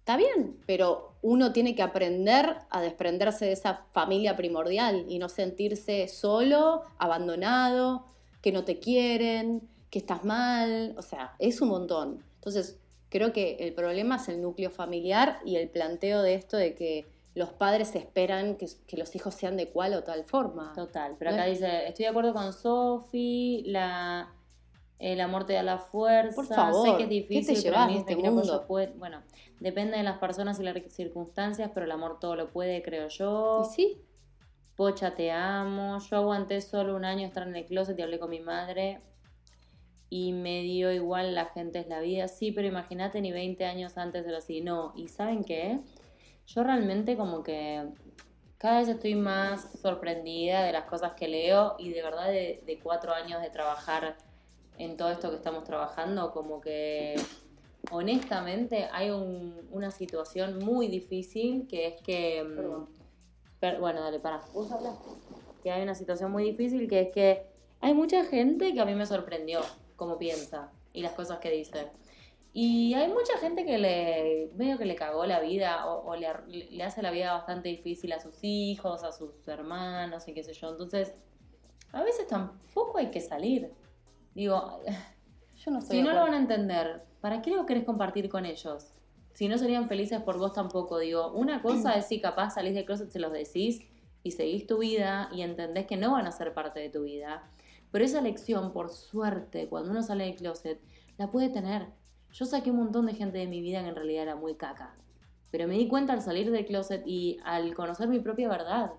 [0.00, 5.28] Está bien, pero uno tiene que aprender a desprenderse de esa familia primordial y no
[5.28, 8.04] sentirse solo, abandonado,
[8.42, 12.22] que no te quieren, que estás mal, o sea, es un montón.
[12.36, 16.76] Entonces, creo que el problema es el núcleo familiar y el planteo de esto de
[16.76, 20.74] que los padres esperan que, que los hijos sean de cual o tal forma.
[20.76, 21.16] Total.
[21.18, 24.32] Pero acá dice, estoy de acuerdo con Sofi, la...
[24.98, 26.34] El amor te da la fuerza.
[26.34, 27.56] Por favor, sé que es ¿qué difícil.
[27.56, 28.42] te pero a mí este que mundo?
[28.44, 29.22] yo puedo- Bueno,
[29.60, 33.62] depende de las personas y las circunstancias, pero el amor todo lo puede, creo yo.
[33.64, 34.02] Y sí,
[34.74, 35.98] Pocha, te amo.
[36.00, 39.00] Yo aguanté solo un año estar en el closet y hablé con mi madre.
[40.08, 42.28] Y me dio igual la gente es la vida.
[42.28, 44.60] Sí, pero imagínate ni 20 años antes era así.
[44.60, 45.80] No, ¿y saben qué?
[46.46, 47.88] Yo realmente como que
[48.58, 52.78] cada vez estoy más sorprendida de las cosas que leo y de verdad de, de
[52.78, 54.16] cuatro años de trabajar
[54.78, 57.14] en todo esto que estamos trabajando, como que
[57.90, 62.42] honestamente hay un- una situación muy difícil que es que...
[62.42, 62.86] mm,
[63.60, 64.40] per- bueno, dale, para.
[65.62, 67.46] Que hay una situación muy difícil que es que
[67.80, 69.60] hay mucha gente que a mí me sorprendió
[69.96, 71.88] cómo piensa y las cosas que dice.
[72.52, 76.28] Y hay mucha gente que le medio que le cagó la vida o, o le,
[76.48, 80.54] le hace la vida bastante difícil a sus hijos, a sus hermanos y qué sé
[80.54, 80.70] yo.
[80.70, 81.12] Entonces,
[81.92, 83.70] a veces tampoco hay que salir.
[84.36, 84.82] Digo,
[85.56, 88.28] yo no estoy si de no lo van a entender, ¿para qué lo querés compartir
[88.28, 88.92] con ellos?
[89.32, 92.84] Si no serían felices por vos tampoco, digo, una cosa es si capaz salís del
[92.84, 93.80] closet, se los decís
[94.22, 97.50] y seguís tu vida y entendés que no van a ser parte de tu vida.
[97.90, 100.80] Pero esa lección, por suerte, cuando uno sale del closet,
[101.16, 101.86] la puede tener.
[102.30, 104.94] Yo saqué un montón de gente de mi vida que en realidad era muy caca.
[105.50, 108.92] Pero me di cuenta al salir del closet y al conocer mi propia verdad.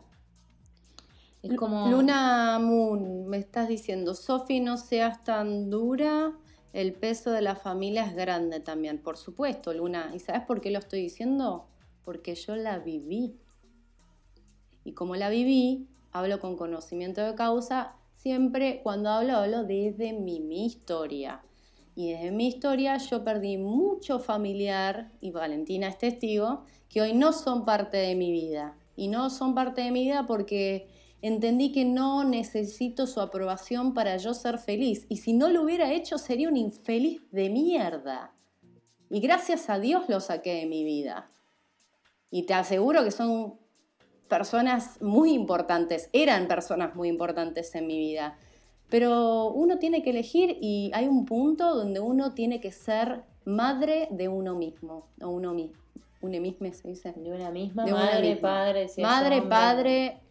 [1.41, 1.87] Es como...
[1.89, 6.33] Luna Moon, me estás diciendo, Sofi, no seas tan dura,
[6.73, 10.11] el peso de la familia es grande también, por supuesto, Luna.
[10.13, 11.67] ¿Y sabes por qué lo estoy diciendo?
[12.03, 13.35] Porque yo la viví.
[14.83, 20.39] Y como la viví, hablo con conocimiento de causa, siempre cuando hablo, hablo desde mi,
[20.39, 21.41] mi historia.
[21.95, 27.33] Y desde mi historia yo perdí mucho familiar, y Valentina es testigo, que hoy no
[27.33, 28.77] son parte de mi vida.
[28.95, 30.87] Y no son parte de mi vida porque
[31.21, 35.05] entendí que no necesito su aprobación para yo ser feliz.
[35.09, 38.33] Y si no lo hubiera hecho, sería un infeliz de mierda.
[39.09, 41.31] Y gracias a Dios lo saqué de mi vida.
[42.29, 43.55] Y te aseguro que son
[44.27, 48.37] personas muy importantes, eran personas muy importantes en mi vida.
[48.89, 54.07] Pero uno tiene que elegir y hay un punto donde uno tiene que ser madre
[54.11, 55.81] de uno mismo, o uno mismo.
[56.21, 57.13] Uno mismo se dice.
[57.15, 58.49] De una misma De una madre, misma.
[58.49, 60.21] padre, si Madre, padre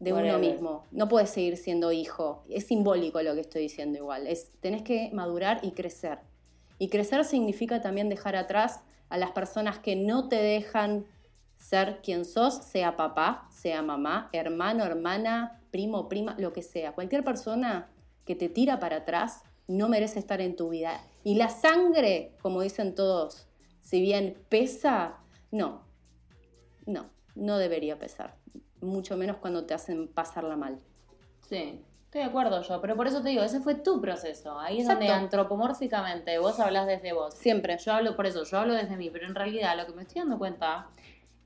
[0.00, 0.86] de uno mismo.
[0.90, 2.42] No puedes seguir siendo hijo.
[2.48, 4.26] Es simbólico lo que estoy diciendo igual.
[4.26, 6.18] Es, tenés que madurar y crecer.
[6.78, 8.80] Y crecer significa también dejar atrás
[9.10, 11.04] a las personas que no te dejan
[11.58, 16.92] ser quien sos, sea papá, sea mamá, hermano, hermana, primo, prima, lo que sea.
[16.92, 17.90] Cualquier persona
[18.24, 21.04] que te tira para atrás no merece estar en tu vida.
[21.22, 23.46] Y la sangre, como dicen todos,
[23.82, 25.18] si bien pesa,
[25.50, 25.82] no,
[26.86, 28.39] no, no debería pesar.
[28.80, 30.78] Mucho menos cuando te hacen pasarla mal.
[31.48, 34.58] Sí, estoy de acuerdo yo, pero por eso te digo, ese fue tu proceso.
[34.58, 35.04] Ahí es Exacto.
[35.04, 37.34] donde antropomórficamente vos hablas desde vos.
[37.34, 37.76] Siempre.
[37.78, 40.20] Yo hablo por eso, yo hablo desde mí, pero en realidad lo que me estoy
[40.22, 40.88] dando cuenta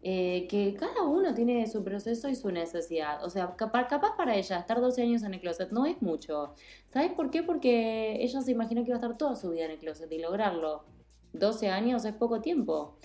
[0.07, 3.24] eh, que cada uno tiene su proceso y su necesidad.
[3.24, 6.55] O sea, capa- capaz para ella estar 12 años en el closet no es mucho.
[6.89, 7.43] ¿Sabes por qué?
[7.43, 10.18] Porque ella se imaginó que iba a estar toda su vida en el closet y
[10.18, 10.85] lograrlo.
[11.32, 12.99] 12 años es poco tiempo.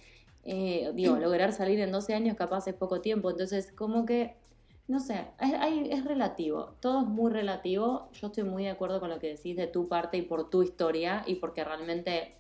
[0.44, 3.30] Eh, digo, lograr salir en 12 años capaz es poco tiempo.
[3.30, 4.36] Entonces, como que,
[4.88, 6.76] no sé, es, hay- es relativo.
[6.80, 8.10] Todo es muy relativo.
[8.14, 10.64] Yo estoy muy de acuerdo con lo que decís de tu parte y por tu
[10.64, 12.36] historia y porque realmente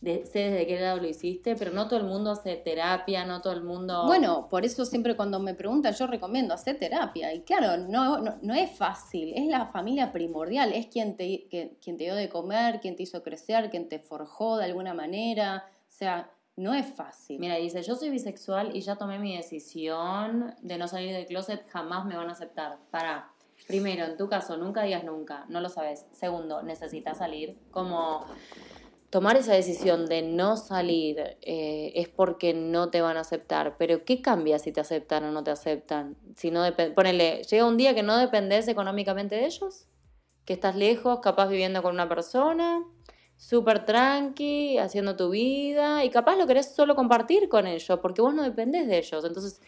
[0.00, 3.40] de- sé desde qué lado lo hiciste, pero no todo el mundo hace terapia, no
[3.40, 4.04] todo el mundo...
[4.06, 7.32] Bueno, por eso siempre cuando me preguntan yo recomiendo hacer terapia.
[7.32, 11.78] Y claro, no, no, no es fácil, es la familia primordial, es quien te, que-
[11.82, 15.64] quien te dio de comer, quien te hizo crecer, quien te forjó de alguna manera.
[15.88, 17.38] O sea, no es fácil.
[17.40, 21.68] Mira, dice, yo soy bisexual y ya tomé mi decisión de no salir del closet,
[21.68, 22.78] jamás me van a aceptar.
[22.90, 23.32] Para,
[23.66, 26.06] primero, en tu caso, nunca digas nunca, no lo sabes.
[26.12, 27.58] Segundo, necesitas salir.
[27.70, 28.24] Como
[29.10, 33.76] tomar esa decisión de no salir eh, es porque no te van a aceptar.
[33.76, 36.16] Pero ¿qué cambia si te aceptan o no te aceptan?
[36.36, 39.86] Si no ponele, llega un día que no dependes económicamente de ellos,
[40.44, 42.84] que estás lejos, capaz viviendo con una persona,
[43.36, 48.34] súper tranqui, haciendo tu vida, y capaz lo querés solo compartir con ellos, porque vos
[48.34, 49.24] no dependés de ellos.
[49.24, 49.60] Entonces,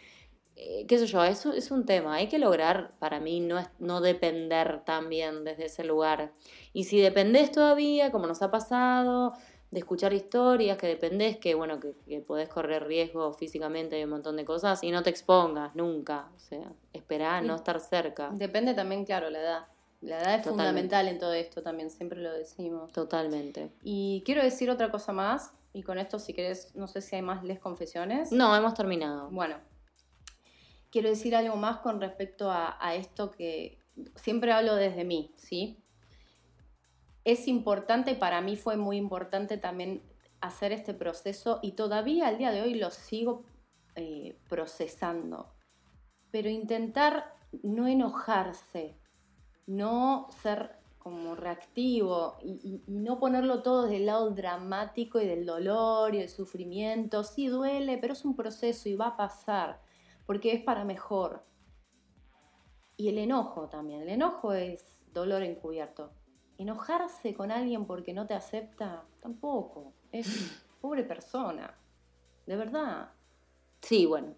[0.57, 2.14] eh, qué sé yo, eso es un tema.
[2.14, 6.33] Hay que lograr, para mí, no, es, no depender también desde ese lugar.
[6.73, 9.35] Y si dependés todavía, como nos ha pasado,
[9.71, 14.11] de escuchar historias, que dependés, que bueno, que, que podés correr riesgo físicamente y un
[14.11, 16.31] montón de cosas, y no te expongas nunca.
[16.35, 18.31] O sea, esperá no estar cerca.
[18.33, 19.67] Depende también, claro, la edad.
[20.07, 20.50] La edad es Totalmente.
[20.50, 22.92] fundamental en todo esto también, siempre lo decimos.
[22.92, 23.72] Totalmente.
[23.82, 27.22] Y quiero decir otra cosa más, y con esto si querés, no sé si hay
[27.22, 28.30] más les confesiones.
[28.30, 29.28] No, hemos terminado.
[29.30, 29.57] Bueno,
[30.90, 33.78] quiero decir algo más con respecto a, a esto que
[34.14, 35.82] siempre hablo desde mí, ¿sí?
[37.24, 40.02] Es importante, para mí fue muy importante también
[40.40, 43.44] hacer este proceso y todavía al día de hoy lo sigo
[43.96, 45.52] eh, procesando.
[46.30, 48.94] Pero intentar no enojarse,
[49.67, 55.27] no ser como reactivo y, y- y no ponerlo todo desde el lado dramático y
[55.27, 57.23] del dolor y del sufrimiento.
[57.23, 59.81] Sí duele, pero es un proceso y va a pasar,
[60.27, 61.45] porque es para mejor.
[62.97, 64.03] Y el enojo también.
[64.03, 66.11] El enojo es dolor encubierto.
[66.59, 69.93] Enojarse con alguien porque no te acepta, tampoco.
[70.12, 70.27] Es
[70.81, 71.77] pobre persona.
[72.47, 73.11] De verdad.
[73.81, 74.35] Sí, bueno.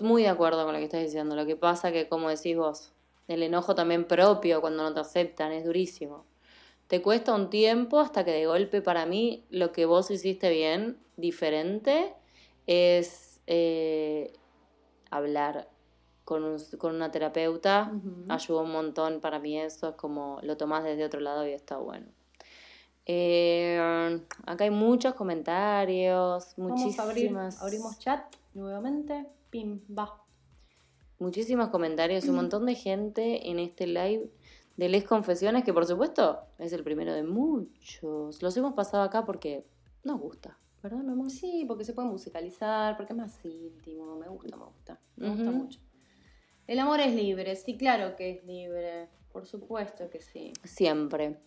[0.00, 1.34] Muy de acuerdo con lo que estás diciendo.
[1.36, 2.92] Lo que pasa que, como decís vos,
[3.28, 6.24] el enojo también propio cuando no te aceptan es durísimo.
[6.86, 10.98] Te cuesta un tiempo hasta que de golpe para mí lo que vos hiciste bien,
[11.16, 12.12] diferente,
[12.66, 14.32] es eh,
[15.10, 15.68] hablar
[16.24, 17.90] con, un- con una terapeuta.
[18.28, 21.76] Ayudó un montón para mí eso, es como lo tomás desde otro lado y está
[21.78, 22.06] bueno.
[23.06, 23.78] Eh,
[24.46, 29.26] acá hay muchos comentarios, Vamos a abrir, muchísimas, abrimos chat nuevamente.
[29.50, 30.23] Pim, va.
[31.18, 34.30] Muchísimos comentarios, un montón de gente en este live
[34.76, 38.42] de Les Confesiones, que por supuesto es el primero de muchos.
[38.42, 39.64] Los hemos pasado acá porque
[40.02, 41.30] nos gusta, ¿verdad, mi amor?
[41.30, 44.16] Sí, porque se puede musicalizar, porque es más íntimo.
[44.16, 45.00] Me gusta, me gusta.
[45.16, 45.80] Me gusta mucho.
[46.66, 49.08] El amor es libre, sí, claro que es libre.
[49.32, 50.52] Por supuesto que sí.
[50.62, 51.38] Siempre.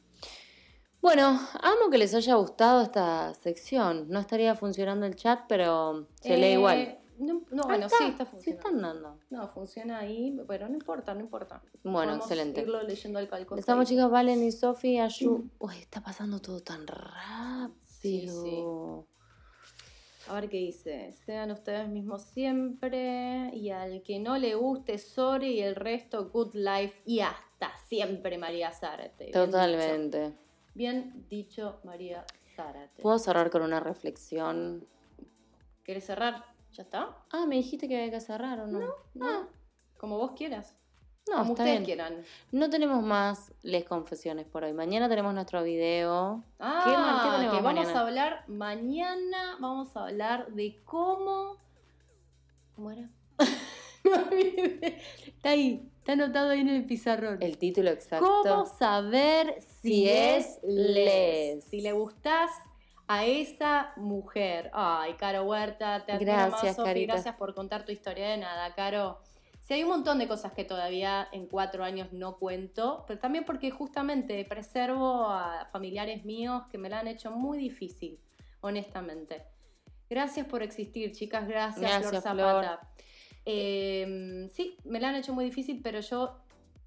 [1.01, 4.07] Bueno, amo que les haya gustado esta sección.
[4.09, 6.99] No estaría funcionando el chat, pero se lee Eh, igual.
[7.17, 8.67] No, no, Ah, bueno, sí, está Sí funcionando.
[8.67, 9.19] están dando.
[9.29, 11.61] No, funciona ahí, pero no importa, no importa.
[11.83, 12.61] Bueno, Podemos excelente.
[12.61, 13.55] irlo leyendo al calco.
[13.57, 15.49] Estamos chicas, Valen y Sofi, Ayu.
[15.59, 17.73] Uy, está pasando todo tan rápido.
[17.85, 18.63] Sí, sí.
[20.29, 21.13] A ver qué dice.
[21.25, 23.49] Sean ustedes mismos siempre.
[23.53, 25.59] Y al que no le guste, sorry.
[25.59, 27.01] Y el resto, good life.
[27.05, 29.31] Y hasta siempre, María Zárate.
[29.31, 30.19] Totalmente.
[30.21, 30.37] dicho.
[30.75, 33.01] Bien dicho, María Zárate.
[33.01, 34.85] ¿Puedo cerrar con una reflexión?
[35.83, 36.43] ¿Quieres cerrar?
[36.77, 37.17] ¿Ya está?
[37.31, 38.79] Ah, me dijiste que había que cerrar o no.
[38.79, 39.47] No, No.
[39.97, 40.75] Como vos quieras.
[41.27, 41.85] no Como ustedes bien.
[41.85, 42.23] quieran.
[42.51, 44.73] No tenemos más les confesiones por hoy.
[44.73, 46.43] Mañana tenemos nuestro video.
[46.59, 46.95] Ah, ¿Qué qué
[47.35, 47.99] tenemos que vamos mañana?
[47.99, 49.57] a hablar mañana.
[49.59, 51.57] Vamos a hablar de cómo.
[52.75, 53.09] ¿Cómo era?
[55.25, 57.39] Está ahí, está anotado ahí en el pizarrón.
[57.41, 58.25] El título exacto.
[58.43, 60.95] ¿Cómo saber si, es les?
[61.55, 61.63] les?
[61.65, 62.51] Si le gustás,
[63.07, 64.69] a esa mujer.
[64.73, 66.93] Ay, Caro Huerta, te Gracias, más.
[66.93, 69.19] Gracias por contar tu historia de nada, Caro.
[69.63, 73.43] Sí, hay un montón de cosas que todavía en cuatro años no cuento, pero también
[73.43, 78.19] porque justamente preservo a familiares míos que me la han hecho muy difícil,
[78.61, 79.43] honestamente.
[80.09, 81.47] Gracias por existir, chicas.
[81.47, 82.79] Gracias, Gracias, Flor Zapata.
[83.43, 86.37] Eh, sí, me la han hecho muy difícil, pero yo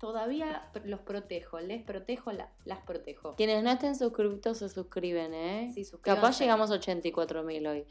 [0.00, 3.36] todavía los protejo, les protejo, la- las protejo.
[3.36, 5.70] Quienes no estén suscritos se suscriben, ¿eh?
[5.74, 6.20] Sí, suscríbanse.
[6.20, 7.84] Capaz llegamos a 84 mil hoy.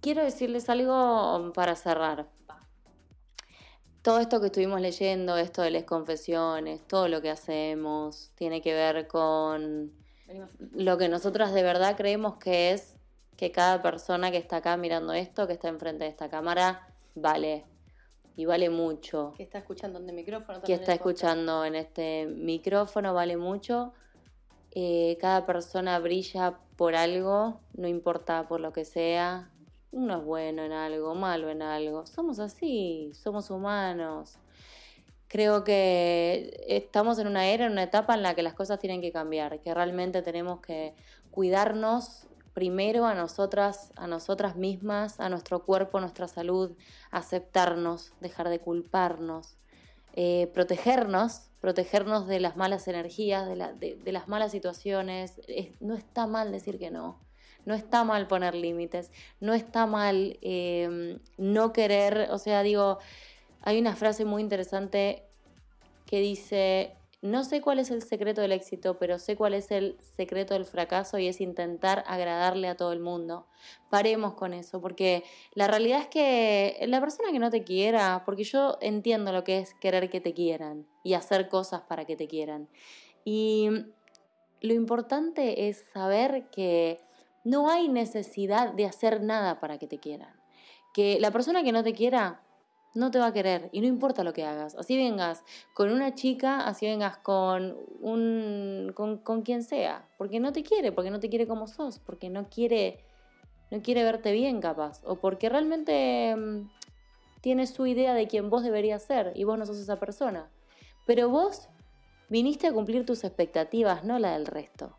[0.00, 2.28] Quiero decirles algo para cerrar.
[4.02, 8.74] Todo esto que estuvimos leyendo, esto de las confesiones, todo lo que hacemos, tiene que
[8.74, 9.92] ver con
[10.72, 12.96] lo que nosotras de verdad creemos que es
[13.36, 17.64] que cada persona que está acá mirando esto, que está enfrente de esta cámara, vale.
[18.36, 19.34] Y vale mucho.
[19.36, 20.62] Que está escuchando en el micrófono.
[20.62, 23.92] Que está escuchando en este micrófono, vale mucho.
[24.74, 29.50] Eh, cada persona brilla por algo, no importa por lo que sea.
[29.90, 32.06] Uno es bueno en algo, malo en algo.
[32.06, 34.38] Somos así, somos humanos.
[35.28, 39.02] Creo que estamos en una era, en una etapa en la que las cosas tienen
[39.02, 40.94] que cambiar, que realmente tenemos que
[41.30, 46.72] cuidarnos primero a nosotras, a nosotras mismas, a nuestro cuerpo, a nuestra salud,
[47.10, 49.56] aceptarnos, dejar de culparnos,
[50.14, 55.40] eh, protegernos, protegernos de las malas energías, de, la- de- de las malas situaciones.
[55.48, 57.18] Es- no está mal decir que no.
[57.64, 62.98] No está mal poner límites, no está mal eh, no querer, o sea, digo,
[63.60, 65.22] hay una frase muy interesante
[66.06, 69.96] que dice, no sé cuál es el secreto del éxito, pero sé cuál es el
[70.00, 73.46] secreto del fracaso y es intentar agradarle a todo el mundo.
[73.90, 75.22] Paremos con eso, porque
[75.54, 79.60] la realidad es que la persona que no te quiera, porque yo entiendo lo que
[79.60, 82.68] es querer que te quieran y hacer cosas para que te quieran.
[83.24, 83.68] Y
[84.60, 86.98] lo importante es saber que
[87.44, 90.34] no hay necesidad de hacer nada para que te quieran.
[90.92, 92.42] Que la persona que no te quiera
[92.94, 94.74] no te va a querer y no importa lo que hagas.
[94.74, 100.52] Así vengas con una chica, así vengas con un con, con quien sea, porque no
[100.52, 103.04] te quiere, porque no te quiere como sos, porque no quiere
[103.70, 106.70] no quiere verte bien capaz o porque realmente mm,
[107.40, 110.50] tiene su idea de quién vos deberías ser y vos no sos esa persona.
[111.06, 111.68] Pero vos
[112.28, 114.96] viniste a cumplir tus expectativas, no la del resto.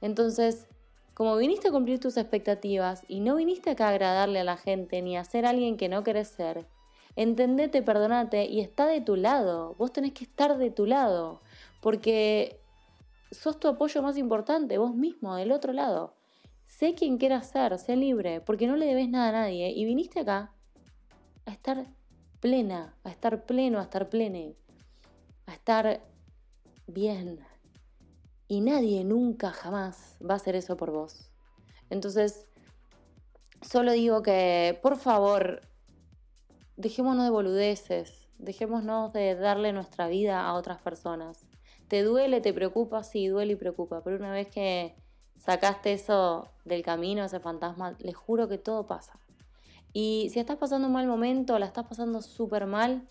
[0.00, 0.66] Entonces,
[1.14, 5.02] como viniste a cumplir tus expectativas y no viniste acá a agradarle a la gente
[5.02, 6.66] ni a ser alguien que no querés ser,
[7.16, 9.74] entendete, perdonate y está de tu lado.
[9.78, 11.40] Vos tenés que estar de tu lado,
[11.80, 12.60] porque
[13.30, 16.14] sos tu apoyo más importante, vos mismo, del otro lado.
[16.66, 20.20] Sé quien quieras ser, sé libre, porque no le debes nada a nadie y viniste
[20.20, 20.52] acá
[21.46, 21.84] a estar
[22.40, 24.56] plena, a estar pleno, a estar plene,
[25.46, 26.00] a estar
[26.86, 27.40] bien.
[28.48, 31.30] Y nadie nunca jamás va a hacer eso por vos.
[31.88, 32.48] Entonces,
[33.62, 35.60] solo digo que, por favor,
[36.80, 41.46] dejémonos de boludeces, dejémonos de darle nuestra vida a otras personas.
[41.88, 43.02] ¿Te duele, te preocupa?
[43.02, 44.94] Sí, duele y preocupa, pero una vez que
[45.38, 49.18] sacaste eso del camino, ese fantasma, les juro que todo pasa.
[49.92, 53.08] Y si estás pasando un mal momento, la estás pasando súper mal,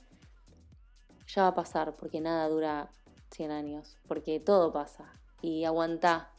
[1.27, 2.89] ya va a pasar, porque nada dura
[3.31, 5.13] 100 años, porque todo pasa.
[5.41, 6.31] Y aguantá,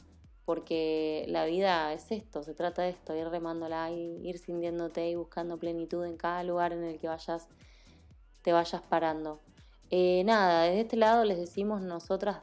[0.45, 5.57] porque la vida es esto, se trata de esto, ir remándola, ir sintiéndote y buscando
[5.57, 7.47] plenitud en cada lugar en el que vayas,
[8.41, 9.39] te vayas parando.
[9.89, 12.39] Eh, nada, desde este lado les decimos nosotras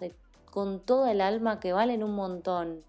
[0.50, 2.82] con toda el alma que valen un montón,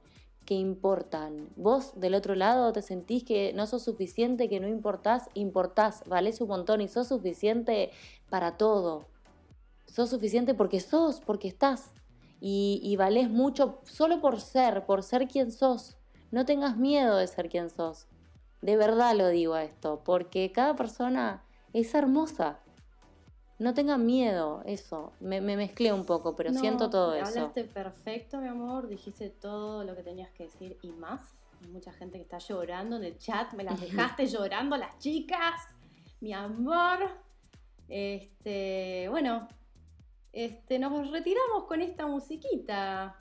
[0.46, 1.48] que importan.
[1.56, 6.42] Vos del otro lado te sentís que no sos suficiente, que no importás, importás, valés
[6.42, 7.92] un montón y sos suficiente
[8.30, 9.06] para todo.
[9.86, 11.92] Sos suficiente porque sos, porque estás.
[12.42, 15.98] Y, y valés mucho solo por ser, por ser quien sos.
[16.32, 18.08] No tengas miedo de ser quien sos.
[18.62, 22.60] De verdad lo digo a esto, porque cada persona es hermosa.
[23.58, 25.12] No tengan miedo, eso.
[25.20, 27.28] Me, me mezclé un poco, pero No, siento todo eso.
[27.28, 28.88] Hablaste perfecto, mi amor.
[28.88, 31.36] Dijiste todo lo que tenías que decir y más.
[31.62, 33.54] Hay mucha gente que está llorando en el chat.
[33.54, 35.62] Me las dejaste llorando las chicas.
[36.22, 37.00] Mi amor.
[37.90, 39.48] Este, bueno,
[40.34, 43.16] este, nos retiramos con esta musiquita.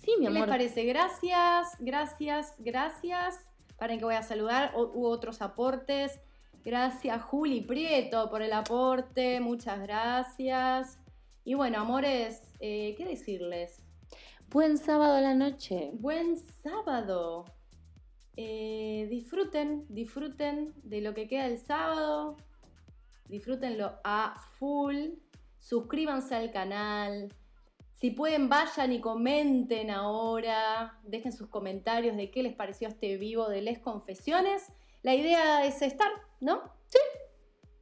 [0.00, 0.48] Sí, mi ¿Qué les amor.
[0.48, 0.84] parece?
[0.84, 3.38] Gracias, gracias, gracias.
[3.78, 4.72] Paren que voy a saludar.
[4.74, 6.20] O- hubo otros aportes.
[6.64, 9.40] Gracias, Juli Prieto, por el aporte.
[9.40, 10.98] Muchas gracias.
[11.44, 13.82] Y bueno, amores, eh, ¿qué decirles?
[14.50, 15.90] Buen sábado a la noche.
[15.94, 17.44] Buen sábado.
[18.36, 22.36] Eh, disfruten, disfruten de lo que queda el sábado.
[23.28, 25.10] Disfrútenlo a full.
[25.62, 27.32] Suscríbanse al canal.
[27.94, 33.48] Si pueden, vayan y comenten ahora, dejen sus comentarios de qué les pareció este vivo
[33.48, 34.64] de Les Confesiones.
[35.02, 36.10] La idea es estar,
[36.40, 36.60] ¿no?
[36.88, 36.98] Sí.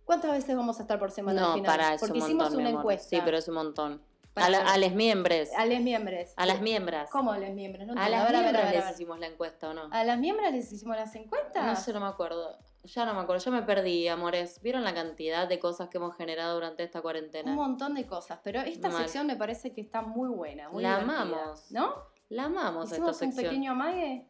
[0.04, 1.66] ¿Cuántas veces vamos a estar por semana al No, final?
[1.76, 3.08] para, es Porque un hicimos montón, una encuesta.
[3.16, 4.02] Sí, pero es un montón.
[4.34, 5.48] A, la- a les miembros.
[5.56, 6.32] A les miembros.
[6.36, 7.10] A las miembras.
[7.10, 7.86] ¿Cómo a les miembros?
[7.86, 9.88] No A las miembros les hicimos la encuesta, ¿o no?
[9.90, 11.64] ¿A las miembros les hicimos las encuestas?
[11.64, 12.58] No sé, no me acuerdo.
[12.84, 13.44] Ya no me acuerdo.
[13.44, 14.60] Yo me perdí, amores.
[14.62, 17.50] ¿Vieron la cantidad de cosas que hemos generado durante esta cuarentena?
[17.50, 19.02] Un montón de cosas, pero esta Mal.
[19.02, 21.70] sección me parece que está muy buena, muy La divertida, amamos.
[21.70, 21.94] ¿no?
[22.30, 23.44] La amamos esta Hicimos un sección.
[23.44, 24.28] pequeño amague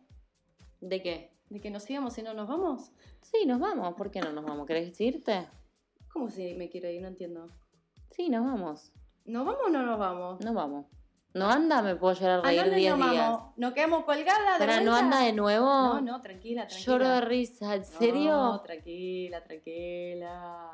[0.80, 1.36] ¿De qué?
[1.50, 2.92] de que nos íbamos y no nos vamos.
[3.22, 3.94] Sí, nos vamos.
[3.94, 4.66] ¿Por qué no nos vamos?
[4.66, 5.48] ¿Querés irte?
[6.12, 7.02] ¿Cómo si me quiero ir?
[7.02, 7.48] No entiendo.
[8.10, 8.92] Sí, nos vamos.
[9.24, 10.40] ¿Nos vamos o no nos vamos?
[10.44, 10.86] No vamos.
[11.32, 13.38] No anda, me puedo llorar a ¿A reír dónde 10 nos días.
[13.56, 15.64] ¿Nos quedamos colgadas de Para no anda de nuevo.
[15.66, 16.92] No, no, tranquila, tranquila.
[16.92, 17.74] Lloro de risa.
[17.76, 18.32] ¿En serio?
[18.32, 20.70] No, tranquila, tranquila.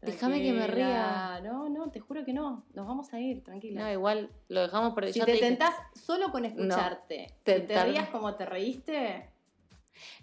[0.00, 1.40] Déjame que me Tranquila.
[1.44, 2.64] No, no, te juro que no.
[2.74, 3.82] Nos vamos a ir, tranquila.
[3.82, 7.66] No, igual lo dejamos por si ya te, dije- tentás solo con escucharte, Te- si
[7.66, 9.28] te rías como te reíste,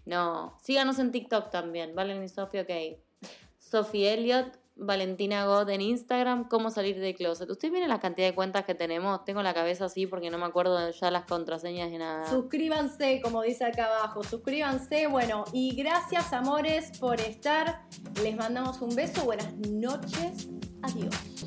[0.06, 2.98] No, síganos en TikTok también, Valen y Sofía, ok.
[3.60, 7.50] Sophie Elliot, Valentina God en Instagram, cómo salir de closet.
[7.50, 9.24] ¿Ustedes miren la cantidad de cuentas que tenemos?
[9.26, 12.30] Tengo la cabeza así porque no me acuerdo ya las contraseñas de nada.
[12.30, 17.82] suscríbanse, como dice acá abajo, suscríbanse, bueno, y gracias amores por estar,
[18.24, 20.50] les mandamos un beso, buenas noches,
[20.82, 21.39] adiós.